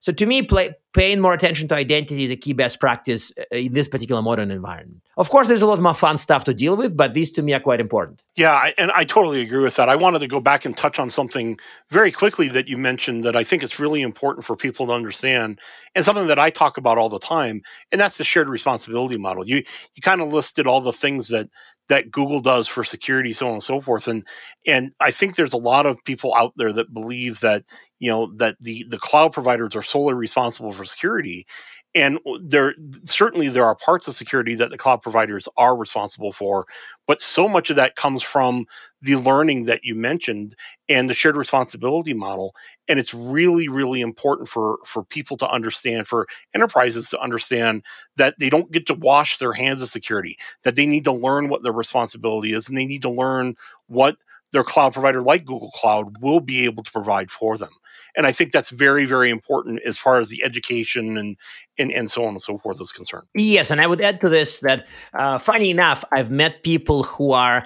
So 0.00 0.12
to 0.12 0.26
me, 0.26 0.42
play, 0.42 0.72
paying 0.92 1.20
more 1.20 1.34
attention 1.34 1.68
to 1.68 1.76
identity 1.76 2.24
is 2.24 2.30
a 2.30 2.36
key 2.36 2.54
best 2.54 2.80
practice 2.80 3.32
uh, 3.38 3.54
in 3.54 3.74
this 3.74 3.86
particular 3.86 4.22
modern 4.22 4.50
environment. 4.50 5.02
Of 5.18 5.28
course, 5.28 5.46
there's 5.46 5.60
a 5.60 5.66
lot 5.66 5.78
more 5.78 5.94
fun 5.94 6.16
stuff 6.16 6.44
to 6.44 6.54
deal 6.54 6.74
with, 6.76 6.96
but 6.96 7.12
these 7.12 7.30
to 7.32 7.42
me 7.42 7.52
are 7.52 7.60
quite 7.60 7.80
important. 7.80 8.24
Yeah, 8.34 8.70
and 8.78 8.90
I 8.92 9.04
totally 9.04 9.42
agree 9.42 9.62
with 9.62 9.76
that. 9.76 9.90
I 9.90 9.96
wanted 9.96 10.20
to 10.20 10.26
go 10.26 10.40
back 10.40 10.64
and 10.64 10.74
touch 10.74 10.98
on 10.98 11.10
something 11.10 11.58
very 11.90 12.10
quickly 12.10 12.48
that 12.48 12.66
you 12.66 12.78
mentioned 12.78 13.24
that 13.24 13.36
I 13.36 13.44
think 13.44 13.62
it's 13.62 13.78
really 13.78 14.00
important 14.00 14.46
for 14.46 14.56
people 14.56 14.86
to 14.86 14.92
understand, 14.92 15.60
and 15.94 16.04
something 16.04 16.28
that 16.28 16.38
I 16.38 16.48
talk 16.48 16.78
about 16.78 16.96
all 16.96 17.10
the 17.10 17.18
time, 17.18 17.60
and 17.92 18.00
that's 18.00 18.16
the 18.16 18.24
shared 18.24 18.48
responsibility 18.48 19.18
model. 19.18 19.46
You 19.46 19.56
you 19.94 20.02
kind 20.02 20.22
of 20.22 20.32
listed 20.32 20.66
all 20.66 20.80
the 20.80 20.92
things 20.92 21.28
that 21.28 21.50
that 21.90 22.10
Google 22.10 22.40
does 22.40 22.66
for 22.68 22.82
security, 22.82 23.32
so 23.34 23.48
on 23.48 23.54
and 23.54 23.62
so 23.62 23.80
forth. 23.80 24.08
And 24.08 24.26
and 24.66 24.92
I 25.00 25.10
think 25.10 25.36
there's 25.36 25.52
a 25.52 25.58
lot 25.58 25.86
of 25.86 26.02
people 26.04 26.34
out 26.34 26.54
there 26.56 26.72
that 26.72 26.94
believe 26.94 27.40
that 27.40 27.64
you 27.98 28.10
know 28.10 28.32
that 28.36 28.56
the 28.60 28.84
the 28.88 28.98
cloud 28.98 29.32
providers 29.32 29.76
are 29.76 29.82
solely 29.82 30.14
responsible 30.14 30.72
for 30.72 30.84
security 30.86 31.46
and 31.94 32.18
there 32.44 32.74
certainly 33.04 33.48
there 33.48 33.64
are 33.64 33.74
parts 33.74 34.06
of 34.06 34.14
security 34.14 34.54
that 34.54 34.70
the 34.70 34.78
cloud 34.78 35.02
providers 35.02 35.48
are 35.56 35.76
responsible 35.76 36.32
for 36.32 36.66
but 37.06 37.20
so 37.20 37.48
much 37.48 37.70
of 37.70 37.76
that 37.76 37.96
comes 37.96 38.22
from 38.22 38.66
the 39.02 39.16
learning 39.16 39.64
that 39.64 39.82
you 39.82 39.94
mentioned 39.94 40.54
and 40.88 41.08
the 41.08 41.14
shared 41.14 41.36
responsibility 41.36 42.14
model. 42.14 42.54
And 42.88 42.98
it's 42.98 43.14
really 43.14 43.68
really 43.68 44.00
important 44.00 44.48
for 44.48 44.78
for 44.84 45.04
people 45.04 45.36
to 45.38 45.50
understand 45.50 46.06
for 46.06 46.26
enterprises 46.54 47.10
to 47.10 47.20
understand 47.20 47.82
that 48.16 48.34
they 48.38 48.50
don't 48.50 48.70
get 48.70 48.86
to 48.86 48.94
wash 48.94 49.38
their 49.38 49.52
hands 49.52 49.82
of 49.82 49.88
security 49.88 50.36
that 50.62 50.76
they 50.76 50.86
need 50.86 51.04
to 51.04 51.12
learn 51.12 51.48
what 51.48 51.62
their 51.62 51.72
responsibility 51.72 52.52
is 52.52 52.68
and 52.68 52.76
they 52.76 52.86
need 52.86 53.02
to 53.02 53.10
learn 53.10 53.54
what 53.86 54.16
their 54.52 54.64
cloud 54.64 54.92
provider 54.92 55.22
like 55.22 55.44
Google 55.44 55.70
Cloud 55.70 56.16
will 56.20 56.40
be 56.40 56.64
able 56.64 56.82
to 56.82 56.90
provide 56.90 57.30
for 57.30 57.56
them. 57.56 57.70
And 58.16 58.26
I 58.26 58.32
think 58.32 58.50
that's 58.50 58.70
very, 58.70 59.06
very 59.06 59.30
important 59.30 59.80
as 59.86 59.98
far 59.98 60.18
as 60.18 60.28
the 60.28 60.42
education 60.42 61.16
and 61.16 61.36
and, 61.78 61.92
and 61.92 62.10
so 62.10 62.24
on 62.24 62.30
and 62.30 62.42
so 62.42 62.58
forth 62.58 62.80
is 62.80 62.92
concerned. 62.92 63.26
Yes, 63.34 63.70
and 63.70 63.80
I 63.80 63.86
would 63.86 64.00
add 64.00 64.20
to 64.20 64.28
this 64.28 64.60
that, 64.60 64.86
uh, 65.14 65.38
funny 65.38 65.70
enough, 65.70 66.04
I've 66.12 66.30
met 66.30 66.62
people 66.62 67.04
who 67.04 67.32
are 67.32 67.64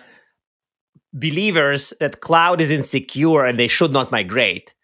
believers 1.13 1.93
that 2.01 2.21
cloud 2.21 2.61
is 2.61 2.71
insecure 2.71 3.45
and 3.45 3.59
they 3.59 3.69
should 3.69 3.93
not 3.93 4.13
migrate, 4.13 4.75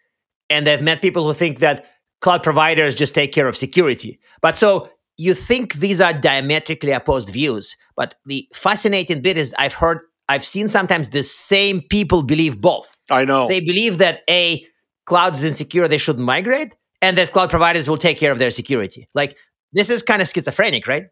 and 0.49 0.69
I've 0.69 0.83
met 0.83 1.03
people 1.03 1.27
who 1.27 1.35
think 1.35 1.59
that 1.59 1.87
cloud 2.21 2.43
providers 2.43 2.95
just 2.95 3.15
take 3.15 3.33
care 3.33 3.49
of 3.49 3.57
security. 3.57 4.19
But 4.41 4.57
so 4.57 4.91
you 5.17 5.35
think 5.35 5.75
these 5.75 6.01
are 6.01 6.15
diametrically 6.15 6.93
opposed 6.93 7.29
views, 7.29 7.77
but 7.97 8.15
the 8.25 8.49
fascinating 8.55 9.21
bit 9.21 9.37
is 9.37 9.55
I've 9.59 9.75
heard 9.75 10.01
I've 10.31 10.45
seen 10.45 10.69
sometimes 10.69 11.11
the 11.11 11.25
same 11.25 11.83
people 11.91 12.23
believe 12.23 12.61
both. 12.61 12.97
I 13.11 13.25
know. 13.25 13.49
They 13.49 13.61
believe 13.61 13.99
that 13.99 14.23
a 14.31 14.65
cloud 15.05 15.35
is 15.35 15.43
insecure, 15.43 15.89
they 15.89 15.99
should 15.99 16.21
migrate, 16.21 16.77
and 17.03 17.19
that 17.19 17.33
cloud 17.33 17.51
providers 17.51 17.89
will 17.89 17.99
take 17.99 18.17
care 18.17 18.31
of 18.31 18.39
their 18.39 18.53
security. 18.53 19.09
Like 19.13 19.37
this 19.73 19.91
is 19.91 20.05
kind 20.05 20.23
of 20.23 20.29
schizophrenic, 20.29 20.87
right? 20.87 21.07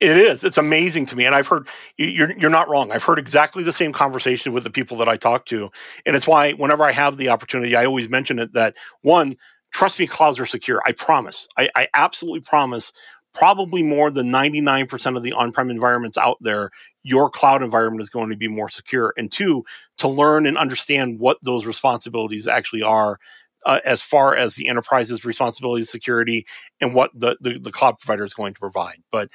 It 0.00 0.18
is. 0.18 0.44
It's 0.44 0.58
amazing 0.58 1.06
to 1.06 1.16
me, 1.16 1.24
and 1.24 1.34
I've 1.34 1.46
heard 1.46 1.68
you're 1.96 2.32
you're 2.36 2.50
not 2.50 2.68
wrong. 2.68 2.92
I've 2.92 3.04
heard 3.04 3.18
exactly 3.18 3.64
the 3.64 3.72
same 3.72 3.92
conversation 3.92 4.52
with 4.52 4.64
the 4.64 4.70
people 4.70 4.98
that 4.98 5.08
I 5.08 5.16
talk 5.16 5.46
to, 5.46 5.70
and 6.04 6.14
it's 6.14 6.26
why 6.26 6.52
whenever 6.52 6.84
I 6.84 6.92
have 6.92 7.16
the 7.16 7.30
opportunity, 7.30 7.74
I 7.74 7.86
always 7.86 8.10
mention 8.10 8.38
it. 8.38 8.52
That 8.52 8.76
one, 9.00 9.36
trust 9.72 9.98
me, 9.98 10.06
clouds 10.06 10.38
are 10.38 10.46
secure. 10.46 10.82
I 10.84 10.92
promise. 10.92 11.48
I, 11.56 11.70
I 11.74 11.88
absolutely 11.94 12.40
promise. 12.40 12.92
Probably 13.32 13.82
more 13.82 14.10
than 14.10 14.30
ninety 14.30 14.60
nine 14.60 14.86
percent 14.86 15.16
of 15.16 15.22
the 15.22 15.32
on 15.32 15.52
prem 15.52 15.70
environments 15.70 16.18
out 16.18 16.36
there, 16.40 16.70
your 17.04 17.30
cloud 17.30 17.62
environment 17.62 18.02
is 18.02 18.10
going 18.10 18.30
to 18.30 18.36
be 18.36 18.48
more 18.48 18.68
secure. 18.68 19.14
And 19.16 19.30
two, 19.30 19.64
to 19.98 20.08
learn 20.08 20.46
and 20.46 20.58
understand 20.58 21.20
what 21.20 21.38
those 21.42 21.66
responsibilities 21.66 22.48
actually 22.48 22.82
are 22.82 23.18
uh, 23.64 23.80
as 23.84 24.02
far 24.02 24.36
as 24.36 24.56
the 24.56 24.68
enterprise's 24.68 25.24
responsibility 25.24 25.84
security 25.84 26.46
and 26.80 26.94
what 26.94 27.10
the, 27.14 27.36
the, 27.40 27.58
the, 27.58 27.72
cloud 27.72 27.98
provider 27.98 28.24
is 28.24 28.34
going 28.34 28.52
to 28.52 28.60
provide. 28.60 28.98
But 29.12 29.30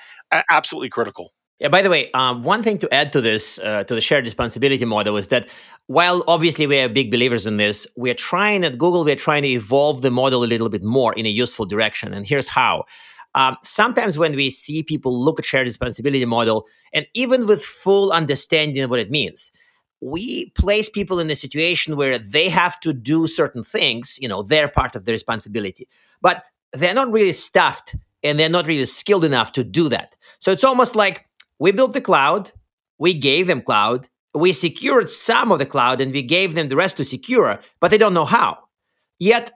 absolutely 0.50 0.90
critical. 0.90 1.34
Yeah. 1.60 1.68
By 1.68 1.82
the 1.82 1.90
way, 1.90 2.10
um, 2.14 2.44
one 2.44 2.64
thing 2.64 2.78
to 2.78 2.94
add 2.94 3.12
to 3.14 3.22
this, 3.22 3.60
uh, 3.60 3.84
to 3.84 3.96
the 3.96 4.02
shared 4.02 4.24
responsibility 4.24 4.86
model, 4.86 5.18
is 5.18 5.28
that 5.28 5.50
while 5.88 6.24
obviously 6.28 6.68
we 6.68 6.80
are 6.80 6.88
big 6.88 7.12
believers 7.12 7.46
in 7.46 7.58
this, 7.58 7.86
we 7.98 8.10
are 8.10 8.16
trying 8.16 8.64
at 8.64 8.78
Google, 8.78 9.04
we 9.04 9.12
are 9.12 9.18
trying 9.18 9.42
to 9.42 9.50
evolve 9.50 10.02
the 10.02 10.12
model 10.12 10.44
a 10.44 10.46
little 10.46 10.70
bit 10.70 10.84
more 10.84 11.12
in 11.14 11.26
a 11.26 11.30
useful 11.30 11.66
direction. 11.66 12.14
And 12.14 12.26
here's 12.26 12.48
how. 12.48 12.86
Um, 13.36 13.58
sometimes 13.64 14.18
when 14.18 14.36
we 14.36 14.50
see 14.50 14.84
people 14.84 15.18
look 15.18 15.40
at 15.40 15.46
shared 15.46 15.68
responsibility 15.68 16.26
model, 16.26 16.68
and 16.94 17.06
even 17.14 17.46
with 17.46 17.64
full 17.64 18.12
understanding 18.12 18.82
of 18.84 18.90
what 18.90 19.00
it 19.00 19.12
means, 19.12 19.52
we 20.02 20.50
place 20.52 20.90
people 20.90 21.20
in 21.20 21.30
a 21.30 21.36
situation 21.36 21.96
where 21.96 22.18
they 22.18 22.50
have 22.50 22.80
to 22.80 22.94
do 22.94 23.28
certain 23.28 23.64
things, 23.64 24.18
you 24.20 24.28
know, 24.28 24.42
they're 24.42 24.70
part 24.70 24.96
of 24.96 25.06
the 25.06 25.12
responsibility, 25.12 25.88
but 26.22 26.44
they're 26.74 26.94
not 26.94 27.12
really 27.12 27.34
stuffed 27.34 27.96
and 28.24 28.40
they're 28.40 28.50
not 28.50 28.68
really 28.68 28.86
skilled 28.86 29.24
enough 29.24 29.52
to 29.54 29.64
do 29.64 29.90
that. 29.90 30.16
So 30.40 30.52
it's 30.52 30.64
almost 30.64 30.96
like 30.96 31.28
we 31.60 31.72
built 31.72 31.94
the 31.94 32.02
cloud, 32.02 32.52
we 32.98 33.14
gave 33.14 33.48
them 33.48 33.62
cloud, 33.62 34.08
we 34.34 34.54
secured 34.54 35.10
some 35.10 35.52
of 35.52 35.60
the 35.60 35.66
cloud, 35.66 36.02
and 36.02 36.14
we 36.14 36.22
gave 36.22 36.54
them 36.54 36.70
the 36.70 36.76
rest 36.76 36.98
to 36.98 37.06
secure, 37.06 37.60
but 37.80 37.92
they 37.92 37.98
don't 37.98 38.14
know 38.14 38.26
how. 38.26 38.60
Yet 39.18 39.52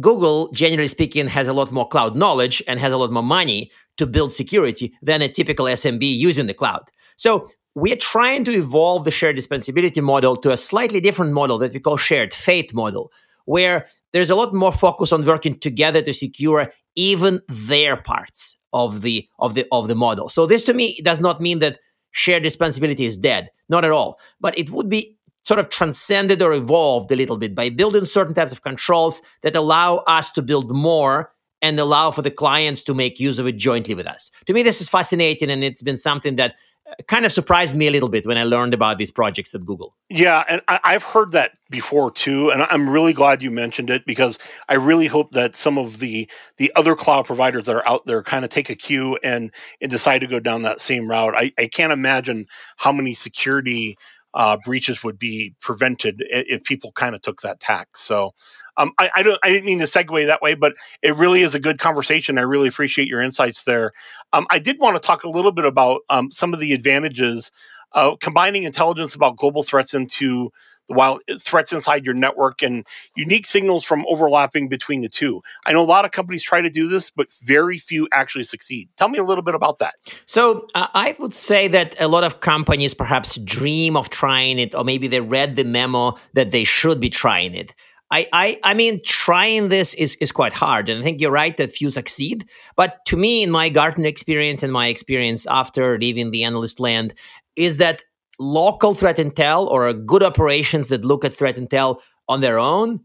Google, 0.00 0.50
generally 0.52 0.88
speaking, 0.88 1.26
has 1.28 1.48
a 1.48 1.52
lot 1.52 1.72
more 1.72 1.88
cloud 1.88 2.14
knowledge 2.14 2.62
and 2.68 2.78
has 2.80 2.92
a 2.92 2.96
lot 2.96 3.10
more 3.10 3.22
money 3.22 3.70
to 3.96 4.06
build 4.06 4.32
security 4.32 4.94
than 5.02 5.22
a 5.22 5.28
typical 5.28 5.66
SMB 5.66 6.02
using 6.02 6.46
the 6.46 6.54
cloud. 6.54 6.82
So 7.16 7.48
we're 7.74 7.96
trying 7.96 8.44
to 8.44 8.52
evolve 8.52 9.04
the 9.04 9.10
shared 9.10 9.36
responsibility 9.36 10.00
model 10.00 10.36
to 10.36 10.52
a 10.52 10.56
slightly 10.56 11.00
different 11.00 11.32
model 11.32 11.58
that 11.58 11.72
we 11.72 11.80
call 11.80 11.96
shared 11.96 12.32
fate 12.32 12.72
model, 12.74 13.12
where 13.44 13.86
there's 14.12 14.30
a 14.30 14.34
lot 14.34 14.54
more 14.54 14.72
focus 14.72 15.12
on 15.12 15.24
working 15.24 15.58
together 15.58 16.02
to 16.02 16.14
secure 16.14 16.72
even 16.94 17.40
their 17.48 17.96
parts 17.96 18.56
of 18.72 19.02
the 19.02 19.28
of 19.38 19.54
the 19.54 19.66
of 19.72 19.88
the 19.88 19.94
model. 19.94 20.28
So 20.28 20.46
this 20.46 20.64
to 20.64 20.74
me 20.74 21.00
does 21.02 21.20
not 21.20 21.40
mean 21.40 21.58
that 21.60 21.78
shared 22.12 22.42
responsibility 22.42 23.04
is 23.04 23.18
dead, 23.18 23.50
not 23.68 23.84
at 23.84 23.90
all. 23.90 24.18
But 24.40 24.58
it 24.58 24.70
would 24.70 24.88
be 24.88 25.17
sort 25.48 25.58
of 25.58 25.70
transcended 25.70 26.42
or 26.42 26.52
evolved 26.52 27.10
a 27.10 27.16
little 27.16 27.38
bit 27.38 27.54
by 27.54 27.70
building 27.70 28.04
certain 28.04 28.34
types 28.34 28.52
of 28.52 28.60
controls 28.60 29.22
that 29.40 29.56
allow 29.56 29.96
us 30.06 30.30
to 30.30 30.42
build 30.42 30.70
more 30.70 31.32
and 31.62 31.80
allow 31.80 32.10
for 32.10 32.20
the 32.20 32.30
clients 32.30 32.82
to 32.82 32.92
make 32.92 33.18
use 33.18 33.38
of 33.38 33.46
it 33.46 33.56
jointly 33.56 33.94
with 33.94 34.06
us. 34.06 34.30
To 34.44 34.52
me, 34.52 34.62
this 34.62 34.82
is 34.82 34.90
fascinating, 34.90 35.50
and 35.50 35.64
it's 35.64 35.80
been 35.80 35.96
something 35.96 36.36
that 36.36 36.54
uh, 36.86 36.92
kind 37.06 37.24
of 37.24 37.32
surprised 37.32 37.74
me 37.74 37.86
a 37.86 37.90
little 37.90 38.10
bit 38.10 38.26
when 38.26 38.36
I 38.36 38.44
learned 38.44 38.74
about 38.74 38.98
these 38.98 39.10
projects 39.10 39.54
at 39.54 39.64
Google. 39.64 39.96
Yeah, 40.10 40.44
and 40.50 40.60
I, 40.68 40.92
have 40.92 41.02
heard 41.02 41.32
that 41.32 41.52
before 41.70 42.10
too, 42.10 42.50
and 42.50 42.62
I'm 42.68 42.86
really 42.86 43.14
glad 43.14 43.42
you 43.42 43.50
mentioned 43.50 43.88
it 43.88 44.04
because 44.04 44.38
I 44.68 44.74
really 44.74 45.06
hope 45.06 45.32
that 45.32 45.56
some 45.56 45.78
of 45.78 45.98
the 45.98 46.28
the 46.58 46.70
other 46.76 46.94
cloud 46.94 47.24
providers 47.24 47.64
that 47.66 47.74
are 47.74 47.88
out 47.88 48.04
there 48.04 48.22
kind 48.22 48.44
of 48.44 48.50
take 48.50 48.68
a 48.68 48.74
cue 48.74 49.18
and 49.24 49.50
and 49.80 49.90
decide 49.90 50.18
to 50.18 50.26
go 50.26 50.40
down 50.40 50.60
that 50.62 50.78
same 50.78 51.08
route. 51.08 51.32
I, 51.34 51.52
I 51.58 51.68
can't 51.68 51.92
imagine 51.92 52.46
how 52.76 52.92
many 52.92 53.14
security 53.14 53.96
uh, 54.38 54.56
breaches 54.64 55.02
would 55.02 55.18
be 55.18 55.52
prevented 55.60 56.22
if 56.30 56.62
people 56.62 56.92
kind 56.92 57.16
of 57.16 57.20
took 57.20 57.42
that 57.42 57.58
tack. 57.58 57.96
So 57.96 58.34
um, 58.76 58.92
I, 58.96 59.10
I, 59.16 59.22
don't 59.24 59.38
I 59.42 59.48
didn't 59.48 59.66
mean 59.66 59.80
to 59.80 59.84
segue 59.84 60.26
that 60.26 60.40
way, 60.40 60.54
but 60.54 60.74
it 61.02 61.16
really 61.16 61.40
is 61.40 61.56
a 61.56 61.60
good 61.60 61.80
conversation. 61.80 62.38
I 62.38 62.42
really 62.42 62.68
appreciate 62.68 63.08
your 63.08 63.20
insights 63.20 63.64
there. 63.64 63.90
Um, 64.32 64.46
I 64.48 64.60
did 64.60 64.78
want 64.78 64.94
to 64.94 65.04
talk 65.04 65.24
a 65.24 65.28
little 65.28 65.50
bit 65.50 65.64
about 65.64 66.02
um, 66.08 66.30
some 66.30 66.54
of 66.54 66.60
the 66.60 66.72
advantages 66.72 67.50
of 67.92 68.20
combining 68.20 68.62
intelligence 68.62 69.16
about 69.16 69.36
global 69.36 69.64
threats 69.64 69.92
into 69.92 70.52
while 70.88 71.20
threats 71.38 71.72
inside 71.72 72.04
your 72.04 72.14
network 72.14 72.62
and 72.62 72.86
unique 73.14 73.46
signals 73.46 73.84
from 73.84 74.04
overlapping 74.08 74.68
between 74.68 75.02
the 75.02 75.08
two. 75.08 75.40
I 75.66 75.72
know 75.72 75.82
a 75.82 75.84
lot 75.84 76.04
of 76.04 76.10
companies 76.10 76.42
try 76.42 76.60
to 76.60 76.70
do 76.70 76.88
this, 76.88 77.10
but 77.10 77.28
very 77.44 77.78
few 77.78 78.08
actually 78.12 78.44
succeed. 78.44 78.88
Tell 78.96 79.08
me 79.08 79.18
a 79.18 79.24
little 79.24 79.44
bit 79.44 79.54
about 79.54 79.78
that. 79.78 79.94
So, 80.26 80.66
uh, 80.74 80.88
I 80.94 81.14
would 81.18 81.34
say 81.34 81.68
that 81.68 81.94
a 82.00 82.08
lot 82.08 82.24
of 82.24 82.40
companies 82.40 82.94
perhaps 82.94 83.36
dream 83.36 83.96
of 83.96 84.10
trying 84.10 84.58
it, 84.58 84.74
or 84.74 84.84
maybe 84.84 85.06
they 85.06 85.20
read 85.20 85.56
the 85.56 85.64
memo 85.64 86.16
that 86.34 86.50
they 86.50 86.64
should 86.64 87.00
be 87.00 87.10
trying 87.10 87.54
it. 87.54 87.74
I, 88.10 88.26
I, 88.32 88.60
I 88.64 88.74
mean, 88.74 89.00
trying 89.04 89.68
this 89.68 89.92
is, 89.94 90.16
is 90.16 90.32
quite 90.32 90.54
hard. 90.54 90.88
And 90.88 91.00
I 91.00 91.02
think 91.02 91.20
you're 91.20 91.30
right 91.30 91.56
that 91.58 91.72
few 91.72 91.90
succeed. 91.90 92.48
But 92.74 93.04
to 93.06 93.16
me, 93.16 93.42
in 93.42 93.50
my 93.50 93.68
Gartner 93.68 94.06
experience 94.06 94.62
and 94.62 94.72
my 94.72 94.86
experience 94.86 95.46
after 95.46 95.98
leaving 95.98 96.30
the 96.30 96.44
analyst 96.44 96.80
land, 96.80 97.14
is 97.54 97.76
that 97.78 98.02
local 98.38 98.94
threat 98.94 99.16
intel 99.16 99.66
or 99.66 99.92
good 99.92 100.22
operations 100.22 100.88
that 100.88 101.04
look 101.04 101.24
at 101.24 101.34
threat 101.34 101.56
intel 101.56 102.00
on 102.28 102.40
their 102.40 102.58
own, 102.58 103.00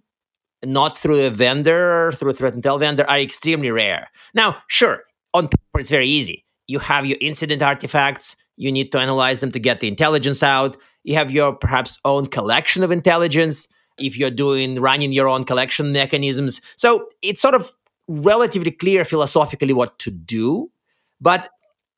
not 0.64 0.98
through 0.98 1.24
a 1.24 1.30
vendor, 1.30 2.12
through 2.14 2.32
a 2.32 2.34
threat 2.34 2.54
intel 2.54 2.80
vendor, 2.80 3.10
are 3.10 3.20
extremely 3.20 3.72
rare. 3.72 4.10
Now, 4.34 4.58
sure, 4.68 5.04
on 5.34 5.48
paper 5.48 5.80
it's 5.80 5.90
very 5.90 6.08
easy. 6.08 6.46
You 6.68 6.80
have 6.80 7.06
your 7.06 7.18
incident 7.20 7.62
artifacts, 7.62 8.36
you 8.56 8.72
need 8.72 8.92
to 8.92 9.00
analyze 9.00 9.40
them 9.40 9.52
to 9.52 9.60
get 9.60 9.80
the 9.80 9.88
intelligence 9.88 10.44
out. 10.44 10.78
You 11.04 11.16
have 11.16 11.32
your 11.32 11.54
perhaps 11.54 12.00
own 12.06 12.28
collection 12.28 12.84
of 12.84 12.92
intelligence 12.92 13.68
if 13.98 14.18
you're 14.18 14.32
doing 14.32 14.80
running 14.80 15.12
your 15.12 15.28
own 15.28 15.44
collection 15.44 15.92
mechanisms. 15.92 16.62
So 16.78 17.08
it's 17.22 17.42
sort 17.42 17.56
of 17.56 17.74
relatively 18.08 18.72
clear 18.72 19.06
philosophically 19.06 19.74
what 19.74 19.98
to 20.00 20.12
do, 20.12 20.72
but 21.20 21.50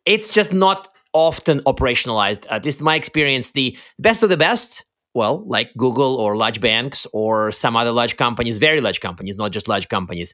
it's 0.06 0.34
just 0.34 0.54
not 0.54 0.88
often 1.16 1.62
operationalized. 1.62 2.46
At 2.52 2.66
least 2.66 2.82
my 2.82 2.96
experience, 2.96 3.52
the 3.52 3.78
best 3.98 4.22
of 4.22 4.30
the 4.30 4.38
best, 4.38 4.86
well, 5.14 5.44
like 5.48 5.74
Google 5.78 6.18
or 6.18 6.36
large 6.36 6.60
banks 6.60 7.08
or 7.14 7.52
some 7.54 7.78
other 7.78 7.94
large 7.94 8.18
companies, 8.18 8.58
very 8.58 8.82
large 8.82 9.00
companies, 9.00 9.38
not 9.38 9.54
just 9.54 9.70
large 9.70 9.88
companies, 9.88 10.34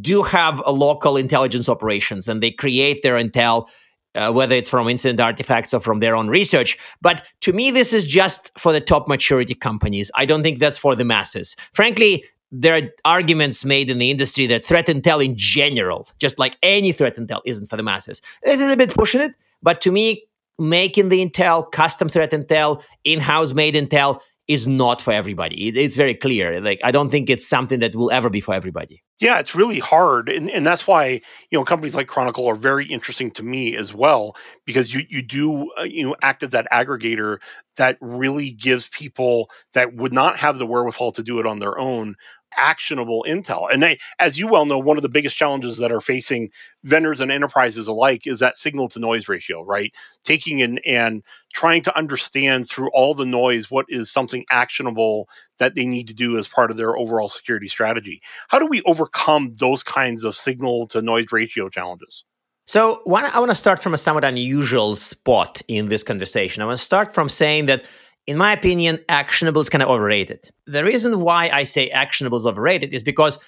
do 0.00 0.22
have 0.22 0.62
a 0.64 0.70
local 0.70 1.16
intelligence 1.16 1.68
operations 1.68 2.28
and 2.28 2.40
they 2.40 2.52
create 2.52 3.02
their 3.02 3.16
intel 3.16 3.68
uh, 4.14 4.32
whether 4.32 4.54
it's 4.54 4.70
from 4.70 4.88
incident 4.88 5.20
artifacts 5.20 5.74
or 5.74 5.80
from 5.80 6.00
their 6.00 6.16
own 6.16 6.28
research. 6.28 6.78
But 7.00 7.26
to 7.42 7.52
me, 7.52 7.70
this 7.70 7.92
is 7.92 8.06
just 8.06 8.50
for 8.58 8.72
the 8.72 8.80
top 8.80 9.06
maturity 9.06 9.54
companies. 9.54 10.10
I 10.14 10.24
don't 10.24 10.42
think 10.42 10.58
that's 10.58 10.78
for 10.78 10.96
the 10.96 11.04
masses. 11.04 11.54
Frankly, 11.74 12.24
there 12.50 12.76
are 12.76 12.82
arguments 13.04 13.64
made 13.64 13.90
in 13.90 13.98
the 13.98 14.10
industry 14.10 14.46
that 14.46 14.64
threat 14.64 14.86
intel 14.86 15.24
in 15.24 15.36
general, 15.36 16.08
just 16.18 16.38
like 16.38 16.56
any 16.62 16.92
threat 16.92 17.16
intel, 17.16 17.40
isn't 17.44 17.66
for 17.66 17.76
the 17.76 17.82
masses. 17.82 18.22
This 18.42 18.60
is 18.60 18.70
a 18.70 18.76
bit 18.76 18.94
pushing 18.94 19.20
it, 19.20 19.34
but 19.62 19.80
to 19.82 19.92
me, 19.92 20.24
making 20.58 21.08
the 21.08 21.24
intel, 21.24 21.70
custom 21.70 22.08
threat 22.08 22.32
intel, 22.32 22.82
in 23.04 23.20
house 23.20 23.52
made 23.52 23.74
intel 23.74 24.20
is 24.48 24.66
not 24.66 25.00
for 25.00 25.12
everybody. 25.12 25.68
It, 25.68 25.76
it's 25.76 25.94
very 25.94 26.14
clear. 26.14 26.60
Like, 26.60 26.80
I 26.82 26.90
don't 26.90 27.10
think 27.10 27.28
it's 27.28 27.46
something 27.46 27.80
that 27.80 27.94
will 27.94 28.10
ever 28.10 28.30
be 28.30 28.40
for 28.40 28.54
everybody. 28.54 29.02
Yeah, 29.20 29.40
it's 29.40 29.54
really 29.54 29.80
hard, 29.80 30.28
and, 30.28 30.48
and 30.48 30.64
that's 30.64 30.86
why 30.86 31.20
you 31.50 31.58
know 31.58 31.64
companies 31.64 31.96
like 31.96 32.06
Chronicle 32.06 32.46
are 32.46 32.54
very 32.54 32.86
interesting 32.86 33.32
to 33.32 33.42
me 33.42 33.74
as 33.74 33.92
well 33.92 34.36
because 34.64 34.94
you 34.94 35.02
you 35.08 35.22
do 35.22 35.72
uh, 35.72 35.82
you 35.82 36.06
know 36.06 36.14
act 36.22 36.44
as 36.44 36.50
that 36.50 36.68
aggregator 36.72 37.38
that 37.78 37.98
really 38.00 38.52
gives 38.52 38.88
people 38.88 39.50
that 39.72 39.94
would 39.94 40.12
not 40.12 40.38
have 40.38 40.58
the 40.58 40.66
wherewithal 40.66 41.10
to 41.12 41.24
do 41.24 41.40
it 41.40 41.46
on 41.46 41.58
their 41.58 41.76
own 41.76 42.14
actionable 42.56 43.24
intel. 43.28 43.68
And 43.72 43.82
they, 43.82 43.98
as 44.18 44.38
you 44.38 44.48
well 44.48 44.66
know, 44.66 44.78
one 44.78 44.96
of 44.96 45.02
the 45.02 45.08
biggest 45.08 45.36
challenges 45.36 45.78
that 45.78 45.92
are 45.92 46.00
facing 46.00 46.50
vendors 46.84 47.20
and 47.20 47.30
enterprises 47.30 47.88
alike 47.88 48.26
is 48.26 48.40
that 48.40 48.56
signal 48.56 48.88
to 48.88 48.98
noise 48.98 49.28
ratio, 49.28 49.62
right? 49.62 49.94
Taking 50.24 50.58
in 50.58 50.78
and 50.86 51.22
trying 51.52 51.82
to 51.82 51.96
understand 51.96 52.68
through 52.68 52.90
all 52.92 53.14
the 53.14 53.26
noise 53.26 53.70
what 53.70 53.86
is 53.88 54.10
something 54.10 54.44
actionable 54.50 55.28
that 55.58 55.74
they 55.74 55.86
need 55.86 56.08
to 56.08 56.14
do 56.14 56.38
as 56.38 56.48
part 56.48 56.70
of 56.70 56.76
their 56.76 56.96
overall 56.96 57.28
security 57.28 57.68
strategy. 57.68 58.20
How 58.48 58.58
do 58.58 58.66
we 58.66 58.82
overcome 58.82 59.54
those 59.54 59.82
kinds 59.82 60.24
of 60.24 60.34
signal 60.34 60.86
to 60.88 61.02
noise 61.02 61.32
ratio 61.32 61.68
challenges? 61.68 62.24
So, 62.66 63.00
one, 63.04 63.24
I 63.24 63.38
want 63.38 63.50
to 63.50 63.54
start 63.54 63.80
from 63.80 63.94
a 63.94 63.98
somewhat 63.98 64.24
unusual 64.24 64.94
spot 64.94 65.62
in 65.68 65.88
this 65.88 66.02
conversation. 66.02 66.62
I 66.62 66.66
want 66.66 66.78
to 66.78 66.84
start 66.84 67.14
from 67.14 67.30
saying 67.30 67.64
that 67.64 67.86
in 68.28 68.36
my 68.36 68.52
opinion, 68.52 69.00
actionable 69.08 69.62
is 69.62 69.70
kind 69.70 69.82
of 69.82 69.88
overrated. 69.88 70.50
The 70.66 70.84
reason 70.84 71.20
why 71.20 71.48
I 71.48 71.64
say 71.64 71.88
actionable 71.88 72.36
is 72.36 72.44
overrated 72.44 72.92
is 72.92 73.02
because 73.02 73.38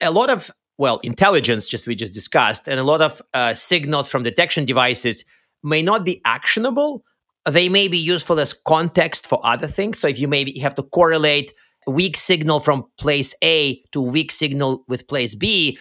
a 0.00 0.10
lot 0.10 0.28
of, 0.28 0.50
well, 0.76 0.98
intelligence, 1.04 1.68
just 1.68 1.86
we 1.86 1.94
just 1.94 2.12
discussed, 2.12 2.66
and 2.66 2.80
a 2.80 2.82
lot 2.82 3.00
of 3.00 3.22
uh, 3.32 3.54
signals 3.54 4.10
from 4.10 4.24
detection 4.24 4.64
devices 4.64 5.24
may 5.62 5.82
not 5.82 6.04
be 6.04 6.20
actionable. 6.24 7.04
They 7.48 7.68
may 7.68 7.86
be 7.86 7.96
useful 7.96 8.40
as 8.40 8.52
context 8.52 9.28
for 9.28 9.38
other 9.46 9.68
things. 9.68 10.00
So 10.00 10.08
if 10.08 10.18
you 10.18 10.26
maybe 10.26 10.58
have 10.58 10.74
to 10.74 10.82
correlate 10.82 11.54
weak 11.86 12.16
signal 12.16 12.58
from 12.58 12.86
place 12.98 13.36
A 13.44 13.80
to 13.92 14.00
weak 14.00 14.32
signal 14.32 14.84
with 14.88 15.06
place 15.06 15.36
B, 15.36 15.78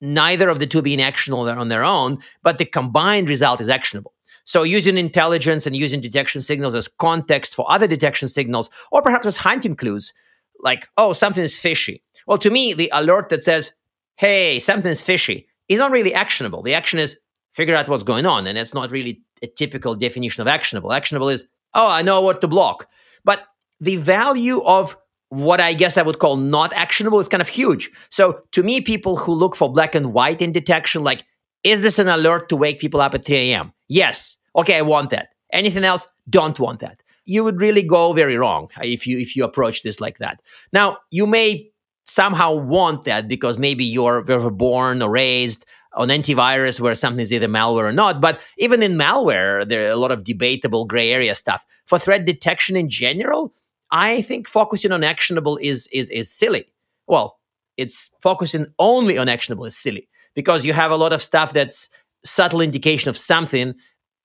neither 0.00 0.48
of 0.48 0.60
the 0.60 0.66
two 0.68 0.80
being 0.80 1.02
actionable 1.02 1.48
on 1.48 1.68
their 1.70 1.82
own, 1.82 2.18
but 2.44 2.58
the 2.58 2.66
combined 2.66 3.28
result 3.28 3.60
is 3.60 3.68
actionable. 3.68 4.12
So 4.46 4.62
using 4.62 4.96
intelligence 4.96 5.66
and 5.66 5.76
using 5.76 6.00
detection 6.00 6.40
signals 6.40 6.74
as 6.74 6.88
context 6.88 7.54
for 7.54 7.70
other 7.70 7.86
detection 7.86 8.28
signals, 8.28 8.70
or 8.90 9.02
perhaps 9.02 9.26
as 9.26 9.36
hunting 9.36 9.76
clues, 9.76 10.14
like, 10.60 10.88
oh, 10.96 11.12
something 11.12 11.44
is 11.44 11.58
fishy. 11.58 12.02
Well, 12.26 12.38
to 12.38 12.50
me, 12.50 12.72
the 12.72 12.90
alert 12.94 13.28
that 13.28 13.42
says, 13.42 13.72
hey, 14.16 14.58
something 14.58 14.90
is 14.90 15.02
fishy, 15.02 15.46
is 15.68 15.78
not 15.78 15.90
really 15.90 16.14
actionable. 16.14 16.62
The 16.62 16.74
action 16.74 16.98
is 16.98 17.18
figure 17.52 17.74
out 17.74 17.88
what's 17.88 18.04
going 18.04 18.26
on. 18.26 18.46
And 18.46 18.56
it's 18.56 18.74
not 18.74 18.90
really 18.90 19.20
a 19.42 19.46
typical 19.46 19.94
definition 19.94 20.42
of 20.42 20.48
actionable. 20.48 20.92
Actionable 20.92 21.28
is, 21.28 21.46
oh, 21.74 21.90
I 21.90 22.02
know 22.02 22.20
what 22.20 22.40
to 22.42 22.48
block. 22.48 22.88
But 23.24 23.46
the 23.80 23.96
value 23.96 24.62
of 24.62 24.96
what 25.30 25.60
I 25.60 25.72
guess 25.72 25.96
I 25.96 26.02
would 26.02 26.18
call 26.18 26.36
not 26.36 26.72
actionable 26.72 27.18
is 27.18 27.28
kind 27.28 27.40
of 27.40 27.48
huge. 27.48 27.90
So 28.10 28.42
to 28.52 28.62
me, 28.62 28.80
people 28.80 29.16
who 29.16 29.32
look 29.32 29.56
for 29.56 29.72
black 29.72 29.94
and 29.94 30.12
white 30.12 30.40
in 30.40 30.52
detection, 30.52 31.02
like, 31.02 31.24
is 31.64 31.82
this 31.82 31.98
an 31.98 32.08
alert 32.08 32.48
to 32.50 32.56
wake 32.56 32.78
people 32.78 33.00
up 33.00 33.14
at 33.14 33.24
3 33.24 33.36
a.m.? 33.36 33.72
Yes. 33.88 34.35
Okay, 34.56 34.76
I 34.76 34.82
want 34.82 35.10
that. 35.10 35.28
Anything 35.52 35.84
else? 35.84 36.06
Don't 36.28 36.58
want 36.58 36.80
that. 36.80 37.02
You 37.24 37.44
would 37.44 37.60
really 37.60 37.82
go 37.82 38.12
very 38.12 38.36
wrong 38.36 38.68
if 38.82 39.06
you 39.06 39.18
if 39.18 39.36
you 39.36 39.44
approach 39.44 39.82
this 39.82 40.00
like 40.00 40.18
that. 40.18 40.40
Now, 40.72 40.98
you 41.10 41.26
may 41.26 41.70
somehow 42.06 42.54
want 42.54 43.04
that 43.04 43.28
because 43.28 43.58
maybe 43.58 43.84
you're, 43.84 44.24
you're 44.26 44.50
born 44.50 45.02
or 45.02 45.10
raised 45.10 45.66
on 45.94 46.08
antivirus 46.08 46.78
where 46.78 46.94
something 46.94 47.22
is 47.22 47.32
either 47.32 47.48
malware 47.48 47.84
or 47.84 47.92
not. 47.92 48.20
But 48.20 48.40
even 48.58 48.82
in 48.82 48.92
malware, 48.92 49.68
there 49.68 49.86
are 49.86 49.90
a 49.90 49.96
lot 49.96 50.12
of 50.12 50.24
debatable 50.24 50.84
gray 50.84 51.10
area 51.10 51.34
stuff. 51.34 51.64
For 51.86 51.98
threat 51.98 52.24
detection 52.24 52.76
in 52.76 52.88
general, 52.88 53.54
I 53.90 54.22
think 54.22 54.46
focusing 54.46 54.92
on 54.92 55.02
actionable 55.04 55.58
is 55.60 55.88
is 55.92 56.10
is 56.10 56.30
silly. 56.30 56.66
Well, 57.06 57.38
it's 57.76 58.14
focusing 58.20 58.66
only 58.78 59.18
on 59.18 59.28
actionable 59.28 59.64
is 59.64 59.76
silly 59.76 60.08
because 60.34 60.64
you 60.64 60.72
have 60.72 60.90
a 60.90 60.96
lot 60.96 61.12
of 61.12 61.22
stuff 61.22 61.52
that's 61.52 61.88
subtle 62.24 62.60
indication 62.60 63.08
of 63.08 63.16
something 63.16 63.74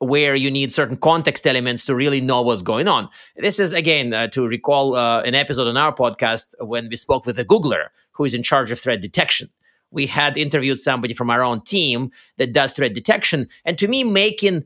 where 0.02 0.36
you 0.36 0.50
need 0.50 0.74
certain 0.74 0.98
context 0.98 1.46
elements 1.46 1.86
to 1.86 1.94
really 1.94 2.22
know 2.22 2.42
what's 2.42 2.64
going 2.64 2.88
on. 2.88 3.08
This 3.38 3.60
is, 3.60 3.72
again, 3.72 4.14
uh, 4.14 4.28
to 4.30 4.48
recall 4.48 4.96
uh, 4.96 5.22
an 5.22 5.36
episode 5.36 5.68
on 5.68 5.78
our 5.78 5.94
podcast 5.94 6.56
when 6.60 6.90
we 6.90 6.96
spoke 6.96 7.28
with 7.28 7.38
a 7.38 7.46
Googler 7.46 7.90
who 8.14 8.26
is 8.26 8.34
in 8.34 8.42
charge 8.42 8.72
of 8.72 8.80
threat 8.80 9.00
detection. 9.00 9.50
We 9.92 10.08
had 10.08 10.38
interviewed 10.38 10.80
somebody 10.80 11.14
from 11.14 11.30
our 11.30 11.44
own 11.44 11.62
team 11.62 12.12
that 12.38 12.52
does 12.52 12.72
threat 12.72 12.96
detection. 12.96 13.48
And 13.64 13.78
to 13.78 13.88
me, 13.88 14.04
making 14.04 14.64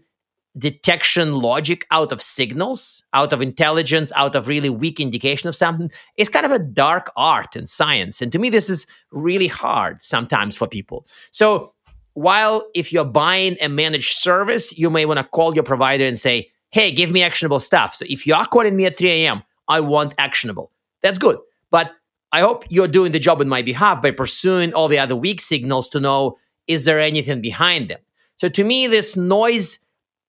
detection 0.57 1.33
logic 1.33 1.85
out 1.91 2.13
of 2.13 2.21
signals, 2.21 3.03
out 3.13 3.33
of 3.33 3.41
intelligence, 3.41 4.11
out 4.15 4.35
of 4.35 4.47
really 4.47 4.69
weak 4.69 5.01
indication 5.01 5.49
of 5.49 5.55
something 5.55 5.91
is 6.17 6.29
kind 6.29 6.45
of 6.45 6.51
a 6.53 6.59
dark 6.59 7.11
art 7.17 7.57
and 7.57 7.67
science. 7.67 8.21
And 8.21 8.31
to 8.31 8.39
me, 8.39 8.49
this 8.49 8.69
is 8.69 8.87
really 9.11 9.47
hard 9.47 10.01
sometimes 10.01 10.55
for 10.55 10.65
people. 10.65 11.05
So 11.31 11.74
while 12.15 12.67
if 12.73 12.91
you're 12.91 13.05
buying 13.05 13.57
a 13.61 13.69
managed 13.69 14.13
service, 14.13 14.75
you 14.77 14.89
may 14.89 15.05
want 15.05 15.19
to 15.19 15.23
call 15.23 15.53
your 15.53 15.63
provider 15.63 16.05
and 16.05 16.17
say, 16.17 16.49
hey, 16.71 16.91
give 16.91 17.11
me 17.11 17.21
actionable 17.21 17.59
stuff. 17.59 17.95
So 17.95 18.05
if 18.09 18.25
you 18.25 18.33
are 18.33 18.47
calling 18.47 18.75
me 18.75 18.85
at 18.85 18.97
3 18.97 19.09
a.m., 19.09 19.43
I 19.67 19.81
want 19.81 20.13
actionable. 20.17 20.71
That's 21.03 21.19
good. 21.19 21.37
But 21.71 21.91
I 22.31 22.39
hope 22.39 22.65
you're 22.69 22.87
doing 22.87 23.11
the 23.11 23.19
job 23.19 23.41
on 23.41 23.49
my 23.49 23.61
behalf 23.61 24.01
by 24.01 24.11
pursuing 24.11 24.73
all 24.73 24.87
the 24.87 24.97
other 24.97 25.15
weak 25.15 25.41
signals 25.41 25.87
to 25.89 25.99
know 25.99 26.37
is 26.67 26.85
there 26.85 26.99
anything 26.99 27.41
behind 27.41 27.89
them. 27.89 27.99
So 28.37 28.47
to 28.47 28.63
me, 28.63 28.87
this 28.87 29.15
noise 29.15 29.79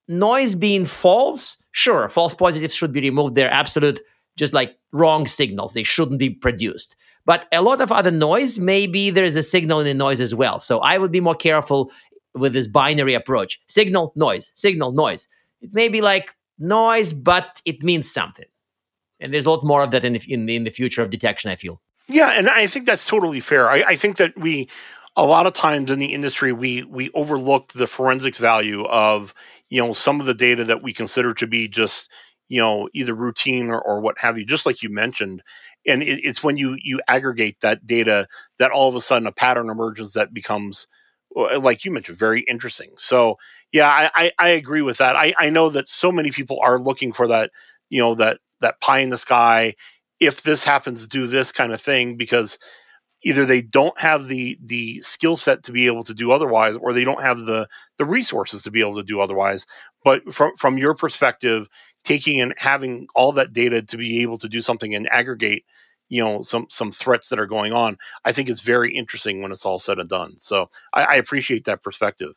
noise 0.09 0.55
being 0.55 0.85
false, 0.85 1.62
sure, 1.72 2.09
false 2.09 2.35
positives 2.35 2.75
should 2.75 2.92
be 2.92 3.01
removed. 3.01 3.35
They're 3.35 3.51
absolute, 3.51 4.01
just 4.37 4.53
like 4.53 4.77
wrong 4.92 5.27
signals. 5.27 5.72
They 5.72 5.83
shouldn't 5.83 6.18
be 6.18 6.31
produced. 6.31 6.96
But 7.26 7.46
a 7.52 7.60
lot 7.60 7.80
of 7.80 7.92
other 7.92 8.12
noise, 8.12 8.58
maybe 8.58 9.10
there 9.10 9.24
is 9.24 9.36
a 9.36 9.42
signal 9.42 9.80
in 9.80 9.86
the 9.86 9.94
noise 9.94 10.20
as 10.20 10.34
well. 10.34 10.60
So 10.60 10.78
I 10.78 10.96
would 10.96 11.12
be 11.12 11.20
more 11.20 11.34
careful 11.34 11.90
with 12.34 12.52
this 12.52 12.68
binary 12.68 13.14
approach 13.14 13.60
signal, 13.68 14.12
noise, 14.16 14.52
signal, 14.54 14.92
noise. 14.92 15.28
It 15.60 15.74
may 15.74 15.88
be 15.88 16.00
like 16.00 16.34
noise, 16.58 17.12
but 17.12 17.60
it 17.64 17.82
means 17.82 18.10
something. 18.10 18.46
And 19.18 19.34
there's 19.34 19.46
a 19.46 19.50
lot 19.50 19.64
more 19.64 19.82
of 19.82 19.90
that 19.90 20.04
in 20.04 20.12
the, 20.12 20.32
in 20.32 20.46
the, 20.46 20.56
in 20.56 20.64
the 20.64 20.70
future 20.70 21.02
of 21.02 21.10
detection, 21.10 21.50
I 21.50 21.56
feel. 21.56 21.82
Yeah, 22.08 22.32
and 22.34 22.48
I 22.48 22.66
think 22.66 22.86
that's 22.86 23.06
totally 23.06 23.40
fair. 23.40 23.68
I, 23.68 23.82
I 23.88 23.96
think 23.96 24.18
that 24.18 24.38
we, 24.38 24.68
a 25.16 25.24
lot 25.24 25.46
of 25.46 25.54
times 25.54 25.90
in 25.90 25.98
the 25.98 26.12
industry, 26.12 26.52
we 26.52 26.84
we 26.84 27.10
overlooked 27.14 27.74
the 27.74 27.86
forensics 27.86 28.38
value 28.38 28.84
of 28.84 29.34
you 29.68 29.82
know 29.82 29.92
some 29.92 30.20
of 30.20 30.26
the 30.26 30.34
data 30.34 30.64
that 30.64 30.82
we 30.82 30.92
consider 30.92 31.34
to 31.34 31.46
be 31.46 31.66
just 31.66 32.10
you 32.48 32.60
know 32.60 32.88
either 32.92 33.14
routine 33.14 33.70
or, 33.70 33.80
or 33.80 34.00
what 34.00 34.18
have 34.18 34.38
you 34.38 34.46
just 34.46 34.66
like 34.66 34.82
you 34.82 34.90
mentioned 34.90 35.42
and 35.87 36.03
it, 36.03 36.20
it's 36.25 36.42
when 36.42 36.57
you 36.57 36.77
you 36.83 37.01
aggregate 37.09 37.61
that 37.61 37.87
data 37.87 38.27
that 38.59 38.70
all 38.70 38.88
of 38.88 38.96
a 38.96 39.01
sudden 39.01 39.27
a 39.27 39.33
pattern 39.33 39.70
emerges 39.70 40.12
that 40.14 40.35
becomes 40.35 40.87
uh, 41.37 41.61
like 41.61 41.85
you 41.85 41.90
mentioned 41.90 42.18
very 42.18 42.40
interesting. 42.42 42.90
So 42.96 43.37
yeah 43.72 43.88
i 43.88 44.11
i, 44.38 44.46
I 44.46 44.49
agree 44.51 44.83
with 44.83 44.99
that. 44.99 45.16
I, 45.16 45.35
I 45.38 45.51
know 45.51 45.70
that 45.70 45.88
so 45.88 46.12
many 46.12 46.31
people 46.31 46.59
are 46.62 46.79
looking 46.79 47.12
for 47.12 47.27
that 47.29 47.51
you 47.90 48.01
know 48.01 48.14
that 48.16 48.38
that 48.61 48.81
pie 48.81 49.01
in 49.01 49.11
the 49.11 49.18
sky 49.18 49.75
if 50.20 50.42
this 50.42 50.64
happens 50.64 51.07
do 51.07 51.27
this 51.27 51.53
kind 51.53 51.72
of 51.72 51.81
thing 51.81 52.16
because 52.16 52.59
either 53.22 53.44
they 53.44 53.61
don't 53.62 53.99
have 54.01 54.29
the 54.29 54.59
the 54.62 55.01
skill 55.01 55.37
set 55.37 55.62
to 55.64 55.72
be 55.72 55.87
able 55.87 56.05
to 56.05 56.14
do 56.14 56.31
otherwise 56.31 56.77
or 56.77 56.92
they 56.92 57.05
don't 57.05 57.22
have 57.22 57.38
the 57.38 57.66
the 57.99 58.05
resources 58.05 58.62
to 58.62 58.70
be 58.70 58.81
able 58.81 58.96
to 58.96 59.03
do 59.03 59.20
otherwise 59.20 59.66
but 60.07 60.33
from 60.33 60.55
from 60.57 60.79
your 60.79 60.95
perspective 60.95 61.69
taking 62.05 62.40
and 62.40 62.55
having 62.59 63.09
all 63.16 63.33
that 63.33 63.53
data 63.53 63.83
to 63.83 63.97
be 63.97 64.23
able 64.23 64.38
to 64.38 64.49
do 64.49 64.61
something 64.61 64.95
and 64.95 65.09
aggregate 65.12 65.64
you 66.09 66.23
know 66.23 66.42
some 66.42 66.66
some 66.71 66.92
threats 66.92 67.29
that 67.29 67.40
are 67.40 67.47
going 67.47 67.73
on 67.73 67.97
i 68.25 68.31
think 68.31 68.49
it's 68.49 68.61
very 68.61 68.95
interesting 68.95 69.42
when 69.42 69.51
it's 69.51 69.66
all 69.66 69.81
said 69.81 69.99
and 69.99 70.09
done 70.09 70.38
so 70.38 70.71
i, 70.95 71.05
I 71.05 71.14
appreciate 71.16 71.64
that 71.64 71.83
perspective 71.83 72.35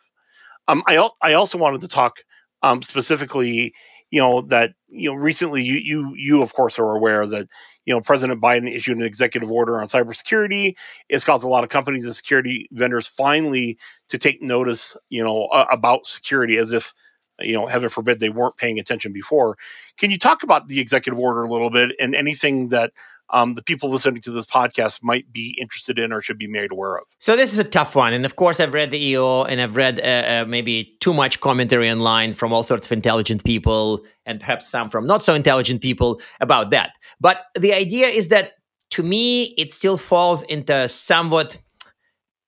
um 0.68 0.84
i 0.88 1.08
i 1.22 1.34
also 1.34 1.58
wanted 1.60 1.82
to 1.82 1.88
talk 1.88 2.18
um 2.64 2.82
specifically 2.82 3.74
you 4.10 4.20
know 4.20 4.42
that 4.42 4.74
you 4.88 5.10
know 5.10 5.16
recently 5.16 5.62
you 5.62 5.76
you 5.76 6.14
you 6.16 6.42
of 6.42 6.54
course 6.54 6.80
are 6.80 6.96
aware 6.96 7.28
that 7.28 7.48
you 7.86 7.94
know 7.94 8.02
President 8.02 8.42
Biden 8.42 8.68
issued 8.74 8.98
an 8.98 9.04
executive 9.04 9.52
order 9.52 9.80
on 9.80 9.88
cybersecurity. 9.88 10.74
It's 11.10 11.24
caused 11.24 11.46
a 11.46 11.48
lot 11.48 11.64
of 11.64 11.70
companies 11.70 12.06
and 12.06 12.16
security 12.16 12.68
vendors 12.72 13.08
finally 13.08 13.78
to 14.10 14.18
take 14.18 14.42
notice, 14.42 14.98
you 15.10 15.24
know, 15.24 15.46
uh, 15.52 15.66
about 15.72 16.06
security 16.06 16.58
as 16.58 16.72
if 16.72 16.94
you 17.42 17.54
know 17.54 17.68
heaven 17.68 17.90
forbid 17.90 18.20
they 18.20 18.30
weren't 18.30 18.58
paying 18.58 18.80
attention 18.80 19.14
before. 19.14 19.58
Can 19.98 20.12
you 20.12 20.18
talk 20.18 20.44
about 20.44 20.68
the 20.68 20.80
executive 20.80 21.20
order 21.20 21.44
a 21.44 21.50
little 21.50 21.70
bit 21.70 21.92
and 22.00 22.16
anything 22.16 22.70
that 22.70 22.92
um, 23.32 23.54
the 23.54 23.64
people 23.64 23.90
listening 23.90 24.22
to 24.22 24.32
this 24.32 24.46
podcast 24.46 25.04
might 25.04 25.32
be 25.32 25.56
interested 25.60 26.00
in 26.00 26.12
or 26.12 26.22
should 26.22 26.38
be 26.38 26.48
made 26.48 26.72
aware 26.72 26.98
of. 26.98 27.04
So 27.20 27.36
this 27.36 27.54
is 27.54 27.60
a 27.60 27.64
tough 27.64 27.96
one, 27.96 28.14
and 28.14 28.26
of 28.26 28.36
course, 28.36 28.60
I've 28.60 28.74
read 28.74 28.92
the 28.92 29.00
EO 29.00 29.44
and 29.44 29.62
I've 29.62 29.76
read 29.76 30.00
uh, 30.00 30.04
uh, 30.04 30.46
maybe 30.48 30.98
too 31.00 31.14
much 31.14 31.40
commentary 31.40 31.90
online 31.90 32.32
from 32.32 32.52
all 32.52 32.64
sorts 32.64 32.88
of 32.88 32.92
intelligent 32.92 33.44
people 33.44 34.04
and 34.26 34.40
perhaps 34.40 34.68
some 34.68 34.90
from 34.90 35.06
not 35.06 35.24
so 35.24 35.34
intelligent 35.34 35.82
people 35.82 36.22
about 36.42 36.72
that. 36.72 36.92
But 37.20 37.46
the 37.58 37.74
idea 37.74 38.08
is 38.08 38.30
that 38.30 38.54
to 38.92 39.04
me, 39.04 39.54
it 39.58 39.72
still 39.72 39.98
falls 39.98 40.42
into 40.44 40.90
somewhat 40.90 41.58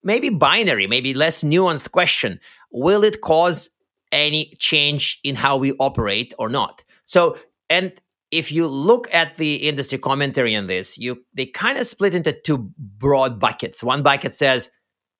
maybe 0.03 0.29
binary, 0.29 0.87
maybe 0.87 1.13
less 1.13 1.43
nuanced 1.43 1.91
question. 1.91 2.39
Will 2.71 3.03
it 3.03 3.21
cause 3.21 3.69
any 4.11 4.55
change 4.59 5.19
in 5.23 5.35
how 5.35 5.57
we 5.57 5.73
operate 5.73 6.33
or 6.39 6.49
not? 6.49 6.83
So, 7.05 7.37
and 7.69 7.93
if 8.31 8.51
you 8.51 8.67
look 8.67 9.13
at 9.13 9.35
the 9.35 9.55
industry 9.67 9.97
commentary 9.97 10.55
on 10.55 10.67
this, 10.67 10.97
you 10.97 11.23
they 11.33 11.45
kind 11.45 11.77
of 11.77 11.85
split 11.87 12.15
into 12.15 12.31
two 12.31 12.71
broad 12.77 13.39
buckets. 13.39 13.83
One 13.83 14.03
bucket 14.03 14.33
says, 14.33 14.69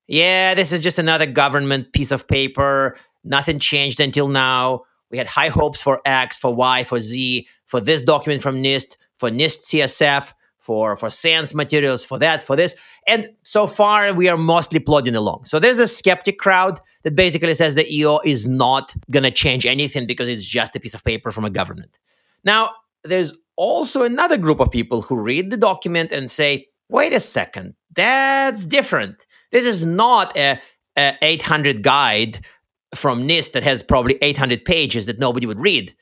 "Yeah, 0.08 0.54
this 0.54 0.72
is 0.72 0.80
just 0.80 1.00
another 1.00 1.26
government 1.26 1.94
piece 1.94 2.12
of 2.12 2.28
paper. 2.28 2.98
Nothing 3.24 3.60
changed 3.60 4.00
until 4.00 4.28
now. 4.28 4.84
We 5.12 5.18
had 5.18 5.28
high 5.28 5.50
hopes 5.50 5.82
for 5.82 6.02
X, 6.06 6.38
for 6.38 6.54
Y, 6.56 6.84
for 6.86 7.00
Z, 7.00 7.48
for 7.66 7.82
this 7.82 8.02
document 8.02 8.42
from 8.42 8.64
NIST, 8.64 8.96
for 9.18 9.30
NIST 9.30 9.66
CSF, 9.66 10.34
for 10.62 10.96
for 10.96 11.10
SANS 11.10 11.54
materials, 11.54 12.06
for 12.06 12.18
that, 12.20 12.42
for 12.42 12.56
this. 12.56 12.76
And 13.08 13.30
so 13.44 13.68
far, 13.68 14.14
we 14.14 14.30
are 14.30 14.38
mostly 14.38 14.80
plodding 14.80 15.16
along. 15.16 15.46
So 15.46 15.60
there's 15.60 15.80
a 15.80 15.88
skeptic 15.88 16.38
crowd 16.38 16.80
that 17.04 17.16
basically 17.16 17.54
says 17.56 17.76
the 17.76 17.92
EO 17.94 18.20
is 18.24 18.48
not 18.48 18.94
going 19.10 19.24
to 19.24 19.32
change 19.32 19.66
anything 19.66 20.06
because 20.06 20.30
it's 20.30 20.46
just 20.46 20.76
a 20.76 20.80
piece 20.80 20.94
of 20.94 21.04
paper 21.04 21.32
from 21.32 21.46
a 21.46 21.50
government. 21.50 21.98
Now, 22.44 22.70
there's 23.04 23.36
also 23.56 24.04
another 24.04 24.38
group 24.38 24.60
of 24.60 24.70
people 24.72 25.02
who 25.02 25.16
read 25.16 25.50
the 25.50 25.58
document 25.58 26.12
and 26.12 26.30
say, 26.30 26.68
wait 26.90 27.12
a 27.12 27.20
second, 27.20 27.74
that's 27.96 28.66
different. 28.66 29.26
This 29.52 29.66
is 29.66 29.84
not 29.84 30.38
a, 30.38 30.60
a 30.96 31.18
800 31.22 31.82
guide 31.82 32.46
from 32.94 33.28
NIST 33.28 33.54
that 33.54 33.64
has 33.64 33.82
probably 33.82 34.18
800 34.22 34.64
pages 34.64 35.08
that 35.08 35.18
nobody 35.18 35.48
would 35.48 35.60
read 35.60 35.96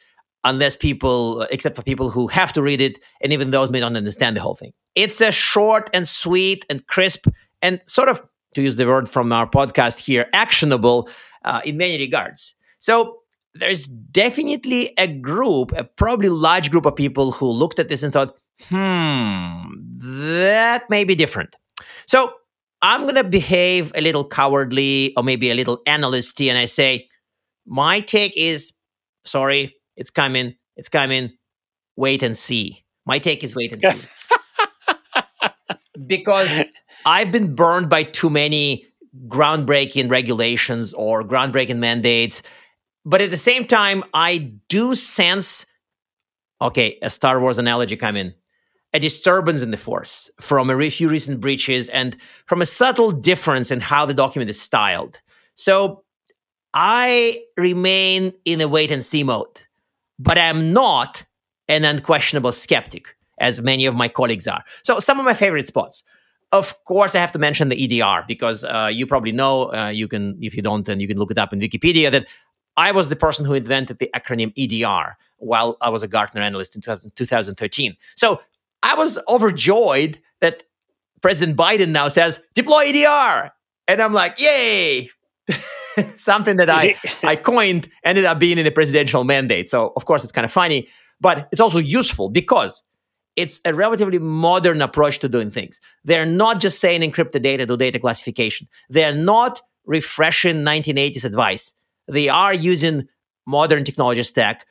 unless 0.43 0.75
people, 0.75 1.41
except 1.51 1.75
for 1.75 1.81
people 1.81 2.09
who 2.09 2.27
have 2.27 2.53
to 2.53 2.61
read 2.61 2.81
it, 2.81 2.99
and 3.21 3.33
even 3.33 3.51
those 3.51 3.69
may 3.69 3.79
not 3.79 3.95
understand 3.95 4.37
the 4.37 4.41
whole 4.41 4.55
thing. 4.55 4.71
It's 4.95 5.21
a 5.21 5.31
short 5.31 5.89
and 5.93 6.07
sweet 6.07 6.65
and 6.69 6.85
crisp 6.87 7.27
and 7.61 7.81
sort 7.85 8.09
of, 8.09 8.21
to 8.55 8.61
use 8.61 8.77
the 8.77 8.87
word 8.87 9.09
from 9.09 9.31
our 9.31 9.47
podcast 9.47 9.99
here, 9.99 10.27
actionable 10.33 11.09
uh, 11.45 11.61
in 11.65 11.77
many 11.77 11.97
regards. 11.97 12.55
So 12.79 13.17
there's 13.53 13.85
definitely 13.85 14.93
a 14.97 15.07
group, 15.07 15.71
a 15.73 15.83
probably 15.83 16.29
large 16.29 16.71
group 16.71 16.85
of 16.85 16.95
people 16.95 17.31
who 17.31 17.47
looked 17.47 17.79
at 17.79 17.89
this 17.89 18.03
and 18.03 18.13
thought, 18.13 18.37
hmm, 18.63 19.63
that 20.31 20.89
may 20.89 21.03
be 21.03 21.15
different. 21.15 21.55
So 22.07 22.33
I'm 22.81 23.01
going 23.01 23.15
to 23.15 23.23
behave 23.23 23.91
a 23.95 24.01
little 24.01 24.27
cowardly 24.27 25.13
or 25.17 25.23
maybe 25.23 25.51
a 25.51 25.53
little 25.53 25.81
analysty 25.85 26.49
and 26.49 26.57
I 26.57 26.65
say, 26.65 27.07
my 27.65 27.99
take 27.99 28.35
is 28.35 28.73
sorry, 29.25 29.75
it's 29.99 30.09
coming. 30.09 30.55
It's 30.77 30.89
coming. 30.89 31.33
Wait 31.97 32.23
and 32.23 32.35
see. 32.35 32.85
My 33.05 33.19
take 33.19 33.43
is 33.43 33.53
wait 33.53 33.73
and 33.73 33.81
see. 33.81 34.07
because 36.07 36.63
I've 37.05 37.31
been 37.31 37.53
burned 37.53 37.89
by 37.89 38.03
too 38.03 38.29
many 38.29 38.85
groundbreaking 39.27 40.09
regulations 40.09 40.93
or 40.93 41.23
groundbreaking 41.23 41.77
mandates. 41.77 42.41
But 43.05 43.21
at 43.21 43.29
the 43.29 43.37
same 43.37 43.67
time, 43.67 44.03
I 44.13 44.53
do 44.69 44.95
sense 44.95 45.65
okay, 46.61 46.97
a 47.01 47.09
Star 47.09 47.39
Wars 47.39 47.57
analogy 47.57 47.95
come 47.95 48.15
in. 48.15 48.33
A 48.91 48.99
disturbance 48.99 49.61
in 49.61 49.71
the 49.71 49.77
force 49.77 50.29
from 50.41 50.69
a 50.69 50.89
few 50.89 51.09
recent 51.09 51.39
breaches 51.39 51.89
and 51.89 52.17
from 52.47 52.61
a 52.61 52.65
subtle 52.65 53.11
difference 53.11 53.69
in 53.71 53.79
how 53.79 54.05
the 54.05 54.13
document 54.13 54.49
is 54.49 54.59
styled. 54.59 55.21
So 55.55 56.03
I 56.73 57.43
remain 57.55 58.33
in 58.45 58.61
a 58.61 58.67
wait 58.67 58.91
and 58.91 59.05
see 59.05 59.23
mode 59.23 59.61
but 60.19 60.37
I'm 60.37 60.73
not 60.73 61.23
an 61.67 61.85
unquestionable 61.85 62.51
skeptic, 62.51 63.15
as 63.39 63.61
many 63.61 63.85
of 63.85 63.95
my 63.95 64.09
colleagues 64.09 64.47
are. 64.47 64.63
So, 64.83 64.99
some 64.99 65.19
of 65.19 65.25
my 65.25 65.33
favorite 65.33 65.65
spots. 65.65 66.03
Of 66.51 66.83
course, 66.85 67.13
I 67.13 67.19
have 67.19 67.31
to 67.33 67.39
mention 67.39 67.69
the 67.69 68.01
EDR 68.01 68.25
because 68.27 68.65
uh, 68.65 68.89
you 68.91 69.05
probably 69.05 69.31
know, 69.31 69.71
uh, 69.71 69.89
you 69.89 70.07
can, 70.07 70.37
if 70.41 70.55
you 70.55 70.63
don't, 70.63 70.85
then 70.85 70.99
you 70.99 71.07
can 71.07 71.17
look 71.17 71.29
it 71.29 71.37
up 71.37 71.53
in 71.53 71.59
Wikipedia, 71.59 72.11
that 72.11 72.27
I 72.75 72.91
was 72.91 73.09
the 73.09 73.15
person 73.15 73.45
who 73.45 73.53
invented 73.53 73.99
the 73.99 74.09
acronym 74.15 74.51
EDR 74.57 75.15
while 75.37 75.77
I 75.79 75.89
was 75.89 76.01
a 76.01 76.07
Gartner 76.07 76.41
analyst 76.41 76.75
in 76.75 76.81
2000, 76.81 77.15
2013. 77.15 77.95
So, 78.15 78.41
I 78.81 78.95
was 78.95 79.19
overjoyed 79.27 80.19
that 80.41 80.63
President 81.21 81.57
Biden 81.57 81.89
now 81.89 82.07
says, 82.07 82.41
deploy 82.53 82.85
EDR. 82.87 83.51
And 83.87 84.01
I'm 84.01 84.13
like, 84.13 84.39
yay, 84.39 85.09
something 86.15 86.57
that 86.57 86.69
I, 86.69 86.95
I 87.23 87.35
coined 87.35 87.89
ended 88.03 88.25
up 88.25 88.39
being 88.39 88.57
in 88.57 88.65
a 88.65 88.71
presidential 88.71 89.23
mandate. 89.23 89.69
So, 89.69 89.93
of 89.95 90.05
course, 90.05 90.23
it's 90.23 90.31
kind 90.31 90.45
of 90.45 90.51
funny, 90.51 90.87
but 91.19 91.47
it's 91.51 91.61
also 91.61 91.79
useful 91.79 92.29
because 92.29 92.83
it's 93.35 93.61
a 93.65 93.73
relatively 93.73 94.19
modern 94.19 94.81
approach 94.81 95.19
to 95.19 95.29
doing 95.29 95.49
things. 95.49 95.79
They're 96.03 96.25
not 96.25 96.59
just 96.59 96.79
saying 96.79 97.01
encrypt 97.01 97.31
the 97.31 97.39
data, 97.39 97.65
do 97.65 97.77
data 97.77 97.99
classification. 97.99 98.67
They're 98.89 99.15
not 99.15 99.61
refreshing 99.85 100.57
1980s 100.57 101.23
advice. 101.23 101.73
They 102.07 102.27
are 102.27 102.53
using 102.53 103.07
modern 103.45 103.83
technology 103.83 104.23
stack 104.23 104.65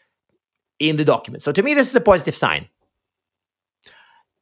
in 0.79 0.97
the 0.97 1.05
document. 1.05 1.43
So 1.43 1.53
to 1.53 1.63
me, 1.63 1.75
this 1.75 1.89
is 1.89 1.97
a 1.97 2.01
positive 2.01 2.37
sign. 2.37 2.69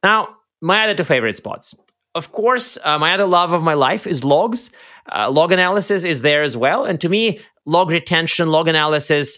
Now, 0.03 0.35
my 0.61 0.83
other 0.83 0.95
two 0.95 1.03
favorite 1.03 1.37
spots. 1.37 1.75
Of 2.17 2.31
course, 2.31 2.79
uh, 2.83 2.97
my 2.97 3.13
other 3.13 3.27
love 3.27 3.51
of 3.51 3.61
my 3.61 3.75
life 3.75 4.07
is 4.07 4.23
logs. 4.23 4.71
Uh, 5.15 5.29
log 5.29 5.51
analysis 5.51 6.03
is 6.03 6.23
there 6.23 6.41
as 6.41 6.57
well. 6.57 6.83
And 6.83 6.99
to 7.01 7.09
me, 7.09 7.39
log 7.67 7.91
retention, 7.91 8.49
log 8.49 8.67
analysis, 8.67 9.37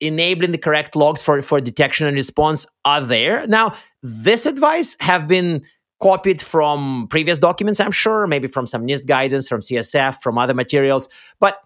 enabling 0.00 0.50
the 0.50 0.58
correct 0.58 0.96
logs 0.96 1.22
for, 1.22 1.40
for 1.40 1.60
detection 1.60 2.08
and 2.08 2.16
response 2.16 2.66
are 2.84 3.00
there. 3.00 3.46
Now, 3.46 3.74
this 4.02 4.44
advice 4.44 4.96
have 4.98 5.28
been 5.28 5.62
copied 6.02 6.42
from 6.42 7.06
previous 7.10 7.38
documents, 7.38 7.78
I'm 7.78 7.92
sure, 7.92 8.26
maybe 8.26 8.48
from 8.48 8.66
some 8.66 8.84
NIST 8.84 9.06
guidance, 9.06 9.48
from 9.48 9.60
CSF, 9.60 10.16
from 10.16 10.36
other 10.36 10.54
materials. 10.54 11.08
But 11.38 11.58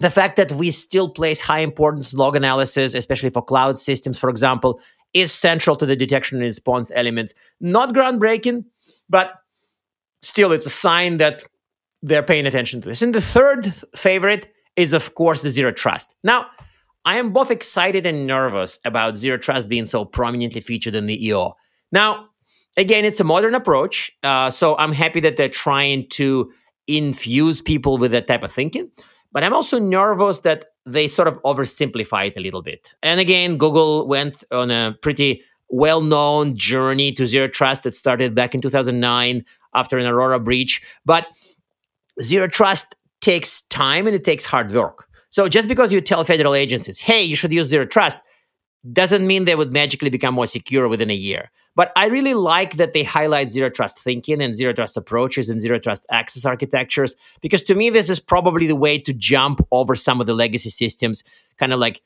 the 0.00 0.10
fact 0.10 0.36
that 0.36 0.52
we 0.52 0.70
still 0.70 1.08
place 1.08 1.40
high 1.40 1.60
importance 1.60 2.12
log 2.12 2.36
analysis, 2.36 2.94
especially 2.94 3.30
for 3.30 3.42
cloud 3.42 3.78
systems, 3.78 4.18
for 4.18 4.28
example, 4.28 4.80
is 5.14 5.32
central 5.32 5.76
to 5.76 5.86
the 5.86 5.96
detection 5.96 6.36
and 6.38 6.44
response 6.44 6.90
elements. 6.94 7.32
Not 7.58 7.94
groundbreaking, 7.94 8.64
but 9.08 9.41
still 10.22 10.52
it's 10.52 10.66
a 10.66 10.70
sign 10.70 11.18
that 11.18 11.44
they're 12.02 12.22
paying 12.22 12.46
attention 12.46 12.80
to 12.80 12.88
this. 12.88 13.02
And 13.02 13.14
the 13.14 13.20
third 13.20 13.74
favorite 13.96 14.52
is, 14.76 14.92
of 14.92 15.14
course, 15.14 15.42
the 15.42 15.50
zero 15.50 15.70
trust. 15.72 16.14
Now, 16.24 16.46
I 17.04 17.18
am 17.18 17.32
both 17.32 17.50
excited 17.50 18.06
and 18.06 18.26
nervous 18.26 18.78
about 18.84 19.16
zero 19.16 19.36
trust 19.36 19.68
being 19.68 19.86
so 19.86 20.04
prominently 20.04 20.60
featured 20.60 20.94
in 20.94 21.06
the 21.06 21.26
EO. 21.26 21.54
Now, 21.90 22.28
again, 22.76 23.04
it's 23.04 23.20
a 23.20 23.24
modern 23.24 23.54
approach. 23.54 24.10
Uh, 24.22 24.50
so 24.50 24.76
I'm 24.78 24.92
happy 24.92 25.20
that 25.20 25.36
they're 25.36 25.48
trying 25.48 26.08
to 26.10 26.52
infuse 26.86 27.60
people 27.60 27.98
with 27.98 28.12
that 28.12 28.26
type 28.26 28.42
of 28.42 28.52
thinking. 28.52 28.90
But 29.32 29.44
I'm 29.44 29.54
also 29.54 29.78
nervous 29.78 30.40
that 30.40 30.66
they 30.84 31.08
sort 31.08 31.28
of 31.28 31.40
oversimplify 31.42 32.28
it 32.28 32.36
a 32.36 32.40
little 32.40 32.62
bit. 32.62 32.92
And 33.02 33.20
again, 33.20 33.56
Google 33.56 34.06
went 34.06 34.44
on 34.50 34.70
a 34.70 34.96
pretty 35.00 35.42
well 35.72 36.02
known 36.02 36.54
journey 36.54 37.10
to 37.12 37.26
zero 37.26 37.48
trust 37.48 37.82
that 37.82 37.96
started 37.96 38.34
back 38.34 38.54
in 38.54 38.60
2009 38.60 39.44
after 39.74 39.98
an 39.98 40.06
Aurora 40.06 40.38
breach. 40.38 40.82
But 41.04 41.26
zero 42.20 42.46
trust 42.46 42.94
takes 43.20 43.62
time 43.62 44.06
and 44.06 44.14
it 44.14 44.22
takes 44.22 44.44
hard 44.44 44.70
work. 44.70 45.08
So 45.30 45.48
just 45.48 45.66
because 45.66 45.92
you 45.92 46.00
tell 46.00 46.24
federal 46.24 46.54
agencies, 46.54 47.00
hey, 47.00 47.22
you 47.22 47.34
should 47.34 47.52
use 47.52 47.68
zero 47.68 47.86
trust, 47.86 48.18
doesn't 48.92 49.26
mean 49.26 49.46
they 49.46 49.54
would 49.54 49.72
magically 49.72 50.10
become 50.10 50.34
more 50.34 50.46
secure 50.46 50.88
within 50.88 51.10
a 51.10 51.14
year. 51.14 51.50
But 51.74 51.90
I 51.96 52.06
really 52.06 52.34
like 52.34 52.76
that 52.76 52.92
they 52.92 53.02
highlight 53.02 53.50
zero 53.50 53.70
trust 53.70 53.98
thinking 53.98 54.42
and 54.42 54.54
zero 54.54 54.74
trust 54.74 54.96
approaches 54.98 55.48
and 55.48 55.62
zero 55.62 55.78
trust 55.78 56.04
access 56.10 56.44
architectures, 56.44 57.16
because 57.40 57.62
to 57.62 57.74
me, 57.74 57.88
this 57.88 58.10
is 58.10 58.20
probably 58.20 58.66
the 58.66 58.76
way 58.76 58.98
to 58.98 59.14
jump 59.14 59.66
over 59.70 59.94
some 59.94 60.20
of 60.20 60.26
the 60.26 60.34
legacy 60.34 60.68
systems, 60.68 61.24
kind 61.56 61.72
of 61.72 61.80
like 61.80 62.02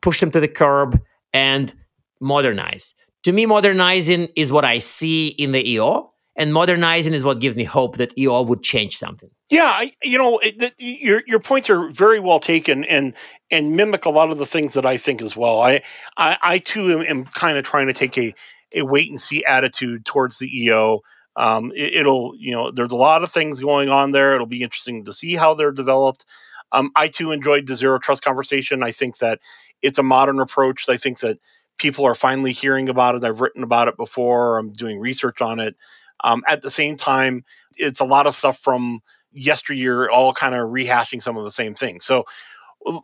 push 0.00 0.20
them 0.20 0.30
to 0.30 0.38
the 0.38 0.46
curb 0.46 1.00
and 1.32 1.74
modernize. 2.20 2.94
To 3.24 3.32
me, 3.32 3.46
modernizing 3.46 4.28
is 4.36 4.50
what 4.50 4.64
I 4.64 4.78
see 4.78 5.28
in 5.28 5.52
the 5.52 5.68
EO 5.68 6.10
and 6.40 6.54
modernizing 6.54 7.12
is 7.12 7.22
what 7.22 7.38
gives 7.38 7.56
me 7.56 7.64
hope 7.64 7.98
that 7.98 8.16
EO 8.16 8.42
would 8.42 8.62
change 8.62 8.96
something. 8.96 9.30
Yeah, 9.50 9.84
you 10.02 10.16
know, 10.16 10.38
it, 10.38 10.58
the, 10.58 10.72
your 10.78 11.22
your 11.26 11.38
points 11.40 11.68
are 11.68 11.90
very 11.90 12.18
well 12.18 12.40
taken 12.40 12.84
and 12.84 13.14
and 13.50 13.76
mimic 13.76 14.06
a 14.06 14.10
lot 14.10 14.30
of 14.30 14.38
the 14.38 14.46
things 14.46 14.72
that 14.74 14.86
I 14.86 14.96
think 14.96 15.20
as 15.20 15.36
well. 15.36 15.60
I 15.60 15.82
I, 16.16 16.38
I 16.40 16.58
too 16.58 16.90
am, 16.90 17.00
am 17.00 17.24
kind 17.26 17.58
of 17.58 17.64
trying 17.64 17.88
to 17.88 17.92
take 17.92 18.16
a 18.16 18.34
a 18.74 18.82
wait 18.82 19.10
and 19.10 19.20
see 19.20 19.44
attitude 19.44 20.06
towards 20.06 20.38
the 20.38 20.48
EO. 20.64 21.00
Um, 21.36 21.72
it, 21.74 22.06
will 22.06 22.34
you 22.38 22.52
know, 22.52 22.70
there's 22.70 22.92
a 22.92 22.96
lot 22.96 23.22
of 23.22 23.30
things 23.30 23.60
going 23.60 23.88
on 23.88 24.12
there. 24.12 24.34
It'll 24.34 24.46
be 24.46 24.62
interesting 24.62 25.04
to 25.04 25.12
see 25.12 25.34
how 25.34 25.52
they're 25.54 25.72
developed. 25.72 26.24
Um, 26.72 26.90
I 26.94 27.08
too 27.08 27.32
enjoyed 27.32 27.66
the 27.66 27.74
zero 27.74 27.98
trust 27.98 28.22
conversation. 28.22 28.82
I 28.82 28.92
think 28.92 29.18
that 29.18 29.40
it's 29.82 29.98
a 29.98 30.02
modern 30.02 30.40
approach. 30.40 30.88
I 30.88 30.96
think 30.96 31.18
that 31.20 31.38
people 31.80 32.04
are 32.04 32.14
finally 32.14 32.52
hearing 32.52 32.88
about 32.88 33.14
it. 33.14 33.24
I've 33.24 33.40
written 33.40 33.62
about 33.62 33.88
it 33.88 33.96
before. 33.96 34.58
I'm 34.58 34.72
doing 34.72 35.00
research 35.00 35.40
on 35.40 35.58
it. 35.58 35.76
Um, 36.22 36.42
at 36.46 36.62
the 36.62 36.70
same 36.70 36.96
time, 36.96 37.44
it's 37.76 38.00
a 38.00 38.04
lot 38.04 38.26
of 38.26 38.34
stuff 38.34 38.58
from 38.58 39.00
yesteryear, 39.32 40.10
all 40.10 40.34
kind 40.34 40.54
of 40.54 40.68
rehashing 40.68 41.22
some 41.22 41.36
of 41.36 41.44
the 41.44 41.50
same 41.50 41.74
things. 41.74 42.04
So, 42.04 42.24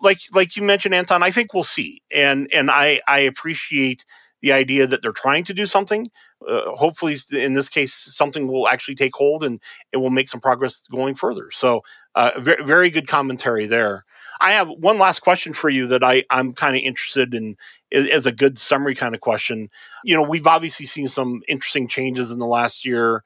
like 0.03 0.21
like 0.35 0.57
you 0.57 0.63
mentioned, 0.63 0.95
Anton, 0.95 1.23
I 1.23 1.31
think 1.31 1.55
we'll 1.55 1.65
see, 1.65 2.03
and 2.15 2.49
and 2.53 2.71
I 2.71 3.01
I 3.09 3.21
appreciate 3.21 4.05
the 4.43 4.53
idea 4.53 4.87
that 4.87 5.03
they're 5.03 5.13
trying 5.13 5.45
to 5.45 5.55
do 5.55 5.67
something. 5.67 6.11
Uh, 6.47 6.71
hopefully, 6.73 7.17
in 7.33 7.55
this 7.55 7.69
case, 7.69 7.95
something 7.95 8.47
will 8.47 8.69
actually 8.69 8.95
take 8.95 9.15
hold 9.15 9.43
and 9.43 9.61
it 9.93 9.97
will 9.97 10.11
make 10.11 10.29
some 10.29 10.41
progress 10.41 10.85
going 10.91 11.15
further. 11.15 11.51
So, 11.51 11.83
uh, 12.15 12.33
very, 12.39 12.63
very 12.65 12.91
good 12.91 13.09
commentary 13.09 13.67
there. 13.67 14.05
I 14.41 14.53
have 14.53 14.69
one 14.69 14.99
last 14.99 15.21
question 15.21 15.53
for 15.53 15.71
you 15.71 15.87
that 15.89 16.05
I, 16.05 16.25
I'm 16.31 16.53
kind 16.53 16.77
of 16.77 16.83
interested 16.83 17.35
in 17.35 17.57
as 17.97 18.27
a 18.27 18.33
good 18.33 18.59
summary 18.59 18.95
kind 18.95 19.15
of 19.15 19.21
question. 19.21 19.69
You 20.05 20.17
know, 20.17 20.29
we've 20.29 20.47
obviously 20.47 20.87
seen 20.87 21.09
some 21.09 21.43
interesting 21.49 21.89
changes 21.89 22.31
in 22.31 22.39
the 22.39 22.47
last 22.47 22.85
year. 22.85 23.25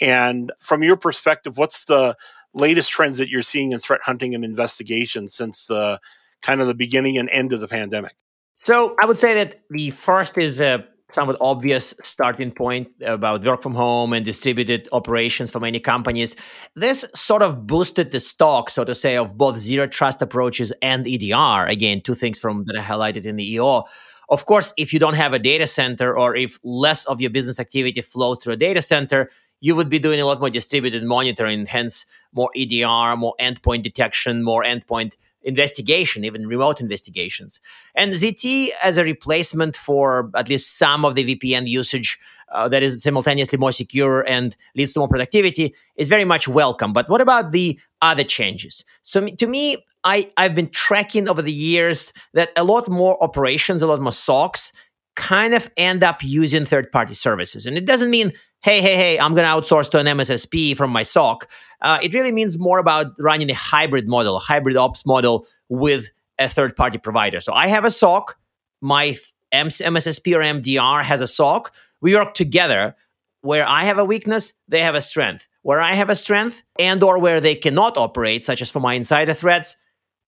And 0.00 0.52
from 0.60 0.82
your 0.82 0.96
perspective, 0.96 1.56
what's 1.56 1.84
the 1.84 2.16
latest 2.54 2.90
trends 2.90 3.18
that 3.18 3.28
you're 3.28 3.42
seeing 3.42 3.72
in 3.72 3.78
threat 3.78 4.00
hunting 4.04 4.34
and 4.34 4.44
investigation 4.44 5.28
since 5.28 5.66
the 5.66 6.00
kind 6.42 6.60
of 6.60 6.66
the 6.66 6.74
beginning 6.74 7.18
and 7.18 7.28
end 7.30 7.52
of 7.52 7.60
the 7.60 7.68
pandemic? 7.68 8.14
So 8.56 8.96
I 8.98 9.06
would 9.06 9.18
say 9.18 9.34
that 9.34 9.60
the 9.70 9.90
first 9.90 10.36
is 10.36 10.60
a 10.60 10.84
somewhat 11.08 11.36
obvious 11.40 11.94
starting 12.00 12.50
point 12.50 12.92
about 13.04 13.44
work 13.44 13.62
from 13.62 13.74
home 13.74 14.12
and 14.12 14.24
distributed 14.24 14.88
operations 14.92 15.50
for 15.50 15.58
many 15.58 15.80
companies. 15.80 16.36
This 16.74 17.04
sort 17.14 17.42
of 17.42 17.66
boosted 17.66 18.12
the 18.12 18.20
stock, 18.20 18.68
so 18.68 18.84
to 18.84 18.94
say, 18.94 19.16
of 19.16 19.38
both 19.38 19.56
zero 19.56 19.86
trust 19.86 20.20
approaches 20.20 20.72
and 20.82 21.06
EDR. 21.06 21.66
Again, 21.66 22.02
two 22.02 22.14
things 22.14 22.38
from 22.38 22.64
that 22.64 22.76
I 22.76 22.82
highlighted 22.82 23.24
in 23.24 23.36
the 23.36 23.54
EO. 23.54 23.84
Of 24.28 24.44
course, 24.44 24.74
if 24.76 24.92
you 24.92 24.98
don't 24.98 25.14
have 25.14 25.32
a 25.32 25.38
data 25.38 25.66
center 25.66 26.16
or 26.16 26.36
if 26.36 26.58
less 26.62 27.06
of 27.06 27.20
your 27.20 27.30
business 27.30 27.58
activity 27.58 28.02
flows 28.02 28.38
through 28.38 28.52
a 28.52 28.56
data 28.56 28.82
center, 28.82 29.30
you 29.60 29.74
would 29.74 29.88
be 29.88 29.98
doing 29.98 30.20
a 30.20 30.26
lot 30.26 30.40
more 30.40 30.50
distributed 30.50 31.02
monitoring, 31.02 31.64
hence 31.64 32.04
more 32.32 32.50
EDR, 32.54 33.16
more 33.16 33.34
endpoint 33.40 33.82
detection, 33.82 34.42
more 34.42 34.62
endpoint 34.62 35.16
investigation, 35.42 36.24
even 36.24 36.46
remote 36.46 36.80
investigations. 36.80 37.60
And 37.94 38.12
ZT 38.12 38.68
as 38.82 38.98
a 38.98 39.04
replacement 39.04 39.76
for 39.76 40.30
at 40.34 40.48
least 40.48 40.76
some 40.78 41.04
of 41.04 41.14
the 41.14 41.34
VPN 41.34 41.66
usage 41.66 42.18
uh, 42.52 42.68
that 42.68 42.82
is 42.82 43.02
simultaneously 43.02 43.58
more 43.58 43.72
secure 43.72 44.22
and 44.26 44.56
leads 44.74 44.92
to 44.92 45.00
more 45.00 45.08
productivity 45.08 45.74
is 45.96 46.08
very 46.08 46.24
much 46.24 46.48
welcome. 46.48 46.92
But 46.92 47.08
what 47.08 47.20
about 47.20 47.52
the 47.52 47.78
other 48.02 48.24
changes? 48.24 48.84
So 49.02 49.26
to 49.26 49.46
me, 49.46 49.84
I, 50.04 50.30
I've 50.36 50.54
been 50.54 50.70
tracking 50.70 51.28
over 51.28 51.42
the 51.42 51.52
years 51.52 52.12
that 52.32 52.50
a 52.56 52.64
lot 52.64 52.88
more 52.88 53.22
operations, 53.22 53.82
a 53.82 53.86
lot 53.86 54.00
more 54.00 54.12
SOCs 54.12 54.72
kind 55.16 55.52
of 55.52 55.68
end 55.76 56.04
up 56.04 56.22
using 56.22 56.64
third 56.64 56.92
party 56.92 57.14
services. 57.14 57.66
And 57.66 57.76
it 57.76 57.84
doesn't 57.84 58.10
mean 58.10 58.32
hey, 58.60 58.80
hey, 58.80 58.96
hey, 58.96 59.20
I'm 59.20 59.34
going 59.34 59.46
to 59.46 59.50
outsource 59.52 59.90
to 59.90 59.98
an 59.98 60.06
MSSP 60.06 60.76
from 60.76 60.90
my 60.90 61.02
SOC. 61.02 61.48
Uh, 61.80 61.98
it 62.02 62.12
really 62.12 62.32
means 62.32 62.58
more 62.58 62.78
about 62.78 63.06
running 63.18 63.50
a 63.50 63.54
hybrid 63.54 64.08
model, 64.08 64.36
a 64.36 64.40
hybrid 64.40 64.76
ops 64.76 65.06
model 65.06 65.46
with 65.68 66.08
a 66.38 66.48
third 66.48 66.76
party 66.76 66.98
provider. 66.98 67.40
So 67.40 67.52
I 67.52 67.68
have 67.68 67.84
a 67.84 67.90
SOC, 67.90 68.36
my 68.80 69.16
MSSP 69.52 70.36
or 70.36 70.40
MDR 70.40 71.02
has 71.02 71.20
a 71.20 71.26
SOC. 71.26 71.72
We 72.00 72.14
work 72.14 72.34
together 72.34 72.94
where 73.42 73.66
I 73.66 73.84
have 73.84 73.98
a 73.98 74.04
weakness, 74.04 74.52
they 74.66 74.80
have 74.80 74.94
a 74.94 75.00
strength. 75.00 75.46
Where 75.62 75.80
I 75.80 75.94
have 75.94 76.10
a 76.10 76.16
strength 76.16 76.62
and 76.78 77.02
or 77.02 77.18
where 77.18 77.40
they 77.40 77.54
cannot 77.54 77.96
operate, 77.96 78.42
such 78.42 78.62
as 78.62 78.70
for 78.70 78.80
my 78.80 78.94
insider 78.94 79.34
threats, 79.34 79.76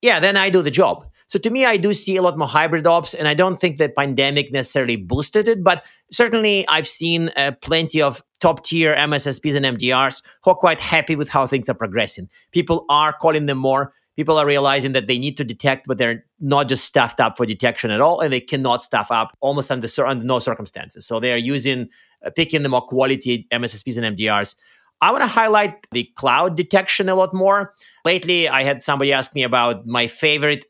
yeah, 0.03 0.21
then 0.21 0.37
I 0.37 0.51
do 0.51 0.63
the 0.63 0.71
job. 0.71 1.10
So 1.31 1.39
to 1.39 1.49
me, 1.51 1.65
I 1.65 1.77
do 1.77 1.95
see 1.95 2.17
a 2.17 2.23
lot 2.23 2.37
more 2.37 2.49
hybrid 2.49 2.89
ops, 2.89 3.15
and 3.15 3.29
I 3.29 3.35
don't 3.35 3.57
think 3.57 3.77
the 3.77 3.89
pandemic 3.89 4.51
necessarily 4.51 4.97
boosted 4.97 5.47
it, 5.47 5.63
but 5.63 5.85
certainly 6.11 6.67
I've 6.67 6.89
seen 6.89 7.31
uh, 7.37 7.53
plenty 7.63 8.03
of 8.03 8.21
top 8.41 8.65
tier 8.65 8.97
MSSPs 8.97 9.55
and 9.55 9.79
MDRs 9.79 10.23
who 10.43 10.51
are 10.51 10.57
quite 10.57 10.81
happy 10.81 11.15
with 11.15 11.29
how 11.29 11.47
things 11.47 11.69
are 11.69 11.75
progressing. 11.75 12.29
People 12.51 12.85
are 12.89 13.13
calling 13.13 13.47
them 13.47 13.59
more. 13.59 13.93
People 14.17 14.39
are 14.39 14.45
realizing 14.45 14.91
that 14.91 15.07
they 15.07 15.21
need 15.21 15.37
to 15.37 15.45
detect, 15.45 15.87
but 15.87 15.99
they're 15.99 16.25
not 16.41 16.69
just 16.69 16.85
staffed 16.85 17.21
up 17.21 17.37
for 17.37 17.47
detection 17.47 17.93
at 17.93 18.01
all, 18.01 18.19
and 18.19 18.33
they 18.33 18.41
cannot 18.41 18.83
staff 18.83 19.13
up 19.13 19.39
almost 19.41 19.71
under, 19.71 19.87
under 20.05 20.25
no 20.25 20.41
circumstances. 20.41 21.07
So 21.07 21.21
they 21.21 21.33
are 21.33 21.37
using, 21.37 21.91
uh, 22.27 22.31
picking 22.31 22.65
the 22.65 22.69
more 22.69 22.83
quality 22.83 23.47
MSSPs 23.53 24.03
and 24.03 24.17
MDRs. 24.17 24.57
I 25.01 25.13
want 25.13 25.23
to 25.23 25.29
highlight 25.29 25.87
the 25.93 26.11
cloud 26.17 26.57
detection 26.57 27.09
a 27.09 27.15
lot 27.15 27.33
more. 27.33 27.73
Lately, 28.05 28.49
I 28.49 28.65
had 28.65 28.83
somebody 28.83 29.13
ask 29.13 29.33
me 29.35 29.45
about 29.45 29.87
my 29.87 30.09
favorite 30.09 30.65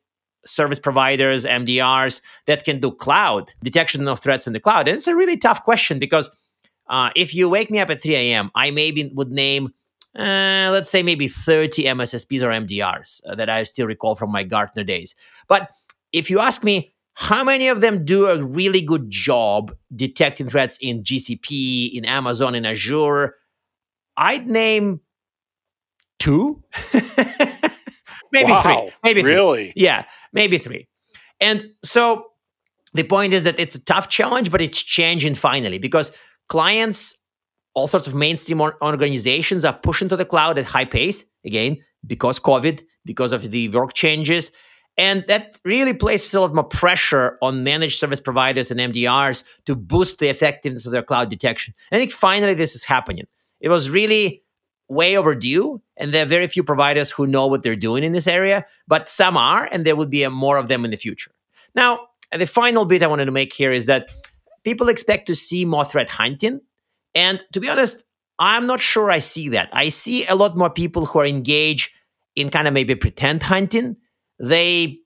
service 0.46 0.78
providers, 0.78 1.44
MDRs 1.44 2.20
that 2.46 2.64
can 2.64 2.80
do 2.80 2.90
cloud 2.90 3.52
detection 3.62 4.06
of 4.08 4.20
threats 4.20 4.46
in 4.46 4.52
the 4.52 4.60
cloud? 4.60 4.88
And 4.88 4.96
it's 4.96 5.06
a 5.06 5.14
really 5.14 5.36
tough 5.36 5.62
question 5.62 5.98
because 5.98 6.30
uh, 6.88 7.10
if 7.14 7.34
you 7.34 7.48
wake 7.48 7.70
me 7.70 7.78
up 7.78 7.90
at 7.90 8.00
3 8.00 8.14
a.m., 8.14 8.50
I 8.54 8.70
maybe 8.70 9.10
would 9.14 9.30
name, 9.30 9.72
uh, 10.18 10.70
let's 10.72 10.90
say, 10.90 11.02
maybe 11.02 11.28
30 11.28 11.84
MSSPs 11.84 12.42
or 12.42 12.48
MDRs 12.48 13.22
uh, 13.28 13.34
that 13.36 13.48
I 13.48 13.62
still 13.62 13.86
recall 13.86 14.16
from 14.16 14.32
my 14.32 14.42
Gartner 14.42 14.84
days. 14.84 15.14
But 15.46 15.70
if 16.12 16.30
you 16.30 16.40
ask 16.40 16.64
me, 16.64 16.92
how 17.14 17.44
many 17.44 17.68
of 17.68 17.80
them 17.80 18.04
do 18.04 18.28
a 18.28 18.42
really 18.42 18.80
good 18.80 19.10
job 19.10 19.76
detecting 19.94 20.48
threats 20.48 20.78
in 20.80 21.02
GCP, 21.02 21.92
in 21.92 22.04
Amazon, 22.04 22.54
in 22.54 22.64
Azure? 22.64 23.36
I'd 24.16 24.48
name 24.48 25.00
two. 26.18 26.62
maybe 28.32 28.50
wow, 28.50 28.62
three. 28.62 28.90
Maybe 29.04 29.22
really, 29.22 29.66
three. 29.66 29.72
yeah, 29.76 30.04
maybe 30.32 30.58
three. 30.58 30.88
And 31.40 31.70
so 31.82 32.26
the 32.92 33.04
point 33.04 33.32
is 33.32 33.44
that 33.44 33.58
it's 33.58 33.74
a 33.74 33.84
tough 33.84 34.08
challenge, 34.08 34.50
but 34.50 34.60
it's 34.60 34.82
changing 34.82 35.34
finally 35.34 35.78
because 35.78 36.12
clients, 36.48 37.16
all 37.74 37.86
sorts 37.86 38.06
of 38.06 38.14
mainstream 38.14 38.60
organizations 38.60 39.64
are 39.64 39.72
pushing 39.72 40.08
to 40.08 40.16
the 40.16 40.24
cloud 40.24 40.58
at 40.58 40.64
high 40.64 40.84
pace 40.84 41.24
again 41.44 41.78
because 42.06 42.40
COVID, 42.40 42.82
because 43.04 43.32
of 43.32 43.50
the 43.50 43.68
work 43.68 43.94
changes. 43.94 44.52
And 44.98 45.24
that 45.28 45.58
really 45.64 45.94
places 45.94 46.34
a 46.34 46.40
lot 46.40 46.54
more 46.54 46.64
pressure 46.64 47.38
on 47.40 47.64
managed 47.64 47.98
service 47.98 48.20
providers 48.20 48.70
and 48.70 48.80
MDRs 48.80 49.44
to 49.66 49.74
boost 49.74 50.18
the 50.18 50.28
effectiveness 50.28 50.84
of 50.84 50.92
their 50.92 51.02
cloud 51.02 51.30
detection. 51.30 51.74
I 51.90 51.96
think 51.96 52.10
finally 52.10 52.54
this 52.54 52.74
is 52.74 52.84
happening. 52.84 53.26
It 53.60 53.68
was 53.68 53.88
really 53.88 54.42
way 54.90 55.16
overdue, 55.16 55.80
and 55.96 56.12
there 56.12 56.24
are 56.24 56.28
very 56.28 56.46
few 56.46 56.64
providers 56.64 57.10
who 57.10 57.26
know 57.26 57.46
what 57.46 57.62
they're 57.62 57.76
doing 57.76 58.02
in 58.04 58.12
this 58.12 58.26
area, 58.26 58.66
but 58.88 59.08
some 59.08 59.36
are, 59.36 59.68
and 59.70 59.86
there 59.86 59.96
will 59.96 60.06
be 60.06 60.26
more 60.28 60.58
of 60.58 60.68
them 60.68 60.84
in 60.84 60.90
the 60.90 60.96
future. 60.96 61.30
Now, 61.74 62.08
the 62.36 62.46
final 62.46 62.84
bit 62.84 63.02
I 63.02 63.06
wanted 63.06 63.26
to 63.26 63.32
make 63.32 63.52
here 63.52 63.72
is 63.72 63.86
that 63.86 64.08
people 64.64 64.88
expect 64.88 65.26
to 65.28 65.34
see 65.34 65.64
more 65.64 65.84
threat 65.84 66.08
hunting. 66.08 66.60
And 67.14 67.42
to 67.52 67.60
be 67.60 67.68
honest, 67.68 68.04
I'm 68.38 68.66
not 68.66 68.80
sure 68.80 69.10
I 69.10 69.20
see 69.20 69.48
that. 69.50 69.68
I 69.72 69.90
see 69.90 70.26
a 70.26 70.34
lot 70.34 70.56
more 70.56 70.70
people 70.70 71.06
who 71.06 71.20
are 71.20 71.26
engaged 71.26 71.90
in 72.34 72.50
kind 72.50 72.66
of 72.66 72.74
maybe 72.74 72.94
pretend 72.94 73.42
hunting. 73.42 73.96
They 74.38 74.98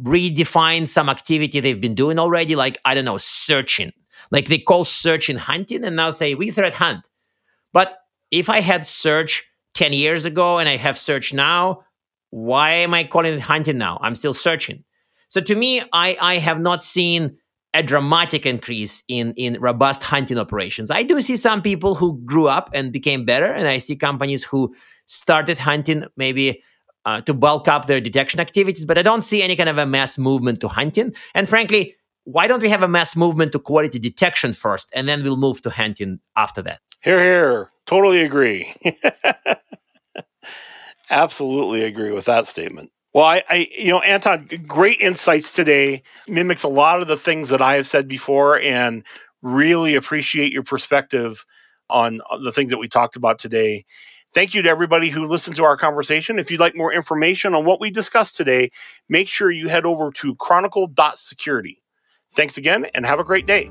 redefine 0.00 0.88
some 0.88 1.08
activity 1.08 1.60
they've 1.60 1.80
been 1.80 1.94
doing 1.94 2.18
already, 2.18 2.56
like, 2.56 2.80
I 2.84 2.94
don't 2.94 3.04
know, 3.04 3.18
searching. 3.18 3.92
Like 4.30 4.48
they 4.48 4.58
call 4.58 4.84
searching 4.84 5.36
hunting 5.36 5.84
and 5.84 5.96
now 5.96 6.10
say 6.10 6.34
we 6.34 6.50
threat 6.50 6.74
hunt. 6.74 7.08
But 7.72 7.99
if 8.30 8.48
I 8.48 8.60
had 8.60 8.86
search 8.86 9.44
10 9.74 9.92
years 9.92 10.24
ago 10.24 10.58
and 10.58 10.68
I 10.68 10.76
have 10.76 10.98
search 10.98 11.32
now, 11.32 11.84
why 12.30 12.72
am 12.72 12.94
I 12.94 13.04
calling 13.04 13.34
it 13.34 13.40
hunting 13.40 13.78
now? 13.78 13.98
I'm 14.02 14.14
still 14.14 14.34
searching. 14.34 14.84
So 15.28 15.40
to 15.40 15.54
me, 15.54 15.82
I, 15.92 16.16
I 16.20 16.38
have 16.38 16.60
not 16.60 16.82
seen 16.82 17.36
a 17.72 17.82
dramatic 17.82 18.46
increase 18.46 19.02
in, 19.06 19.32
in 19.36 19.56
robust 19.60 20.02
hunting 20.02 20.38
operations. 20.38 20.90
I 20.90 21.02
do 21.02 21.20
see 21.20 21.36
some 21.36 21.62
people 21.62 21.94
who 21.94 22.20
grew 22.24 22.48
up 22.48 22.70
and 22.74 22.92
became 22.92 23.24
better, 23.24 23.46
and 23.46 23.68
I 23.68 23.78
see 23.78 23.94
companies 23.94 24.42
who 24.42 24.74
started 25.06 25.58
hunting 25.58 26.04
maybe 26.16 26.62
uh, 27.04 27.20
to 27.22 27.34
bulk 27.34 27.68
up 27.68 27.86
their 27.86 28.00
detection 28.00 28.40
activities, 28.40 28.84
but 28.84 28.98
I 28.98 29.02
don't 29.02 29.22
see 29.22 29.42
any 29.42 29.56
kind 29.56 29.68
of 29.68 29.78
a 29.78 29.86
mass 29.86 30.18
movement 30.18 30.60
to 30.60 30.68
hunting. 30.68 31.14
And 31.34 31.48
frankly, 31.48 31.94
why 32.24 32.46
don't 32.46 32.62
we 32.62 32.68
have 32.68 32.82
a 32.82 32.88
mass 32.88 33.16
movement 33.16 33.52
to 33.52 33.58
quality 33.58 33.98
detection 33.98 34.52
first, 34.52 34.90
and 34.92 35.08
then 35.08 35.22
we'll 35.22 35.36
move 35.36 35.62
to 35.62 35.70
hunting 35.70 36.20
after 36.36 36.62
that? 36.62 36.80
Here, 37.02 37.22
here. 37.22 37.70
Totally 37.90 38.22
agree. 38.22 38.72
Absolutely 41.10 41.82
agree 41.82 42.12
with 42.12 42.26
that 42.26 42.46
statement. 42.46 42.92
Well, 43.12 43.24
I, 43.24 43.42
I, 43.50 43.68
you 43.76 43.90
know, 43.90 43.98
Anton, 43.98 44.48
great 44.64 45.00
insights 45.00 45.52
today. 45.52 46.04
Mimics 46.28 46.62
a 46.62 46.68
lot 46.68 47.02
of 47.02 47.08
the 47.08 47.16
things 47.16 47.48
that 47.48 47.60
I 47.60 47.74
have 47.74 47.88
said 47.88 48.06
before, 48.06 48.60
and 48.60 49.02
really 49.42 49.96
appreciate 49.96 50.52
your 50.52 50.62
perspective 50.62 51.44
on 51.88 52.20
uh, 52.30 52.38
the 52.38 52.52
things 52.52 52.70
that 52.70 52.78
we 52.78 52.86
talked 52.86 53.16
about 53.16 53.40
today. 53.40 53.82
Thank 54.32 54.54
you 54.54 54.62
to 54.62 54.68
everybody 54.68 55.08
who 55.08 55.26
listened 55.26 55.56
to 55.56 55.64
our 55.64 55.76
conversation. 55.76 56.38
If 56.38 56.52
you'd 56.52 56.60
like 56.60 56.76
more 56.76 56.92
information 56.92 57.56
on 57.56 57.64
what 57.64 57.80
we 57.80 57.90
discussed 57.90 58.36
today, 58.36 58.70
make 59.08 59.26
sure 59.26 59.50
you 59.50 59.66
head 59.66 59.84
over 59.84 60.12
to 60.12 60.36
chronicle.security. 60.36 61.82
Thanks 62.34 62.56
again 62.56 62.86
and 62.94 63.04
have 63.04 63.18
a 63.18 63.24
great 63.24 63.48
day. 63.48 63.68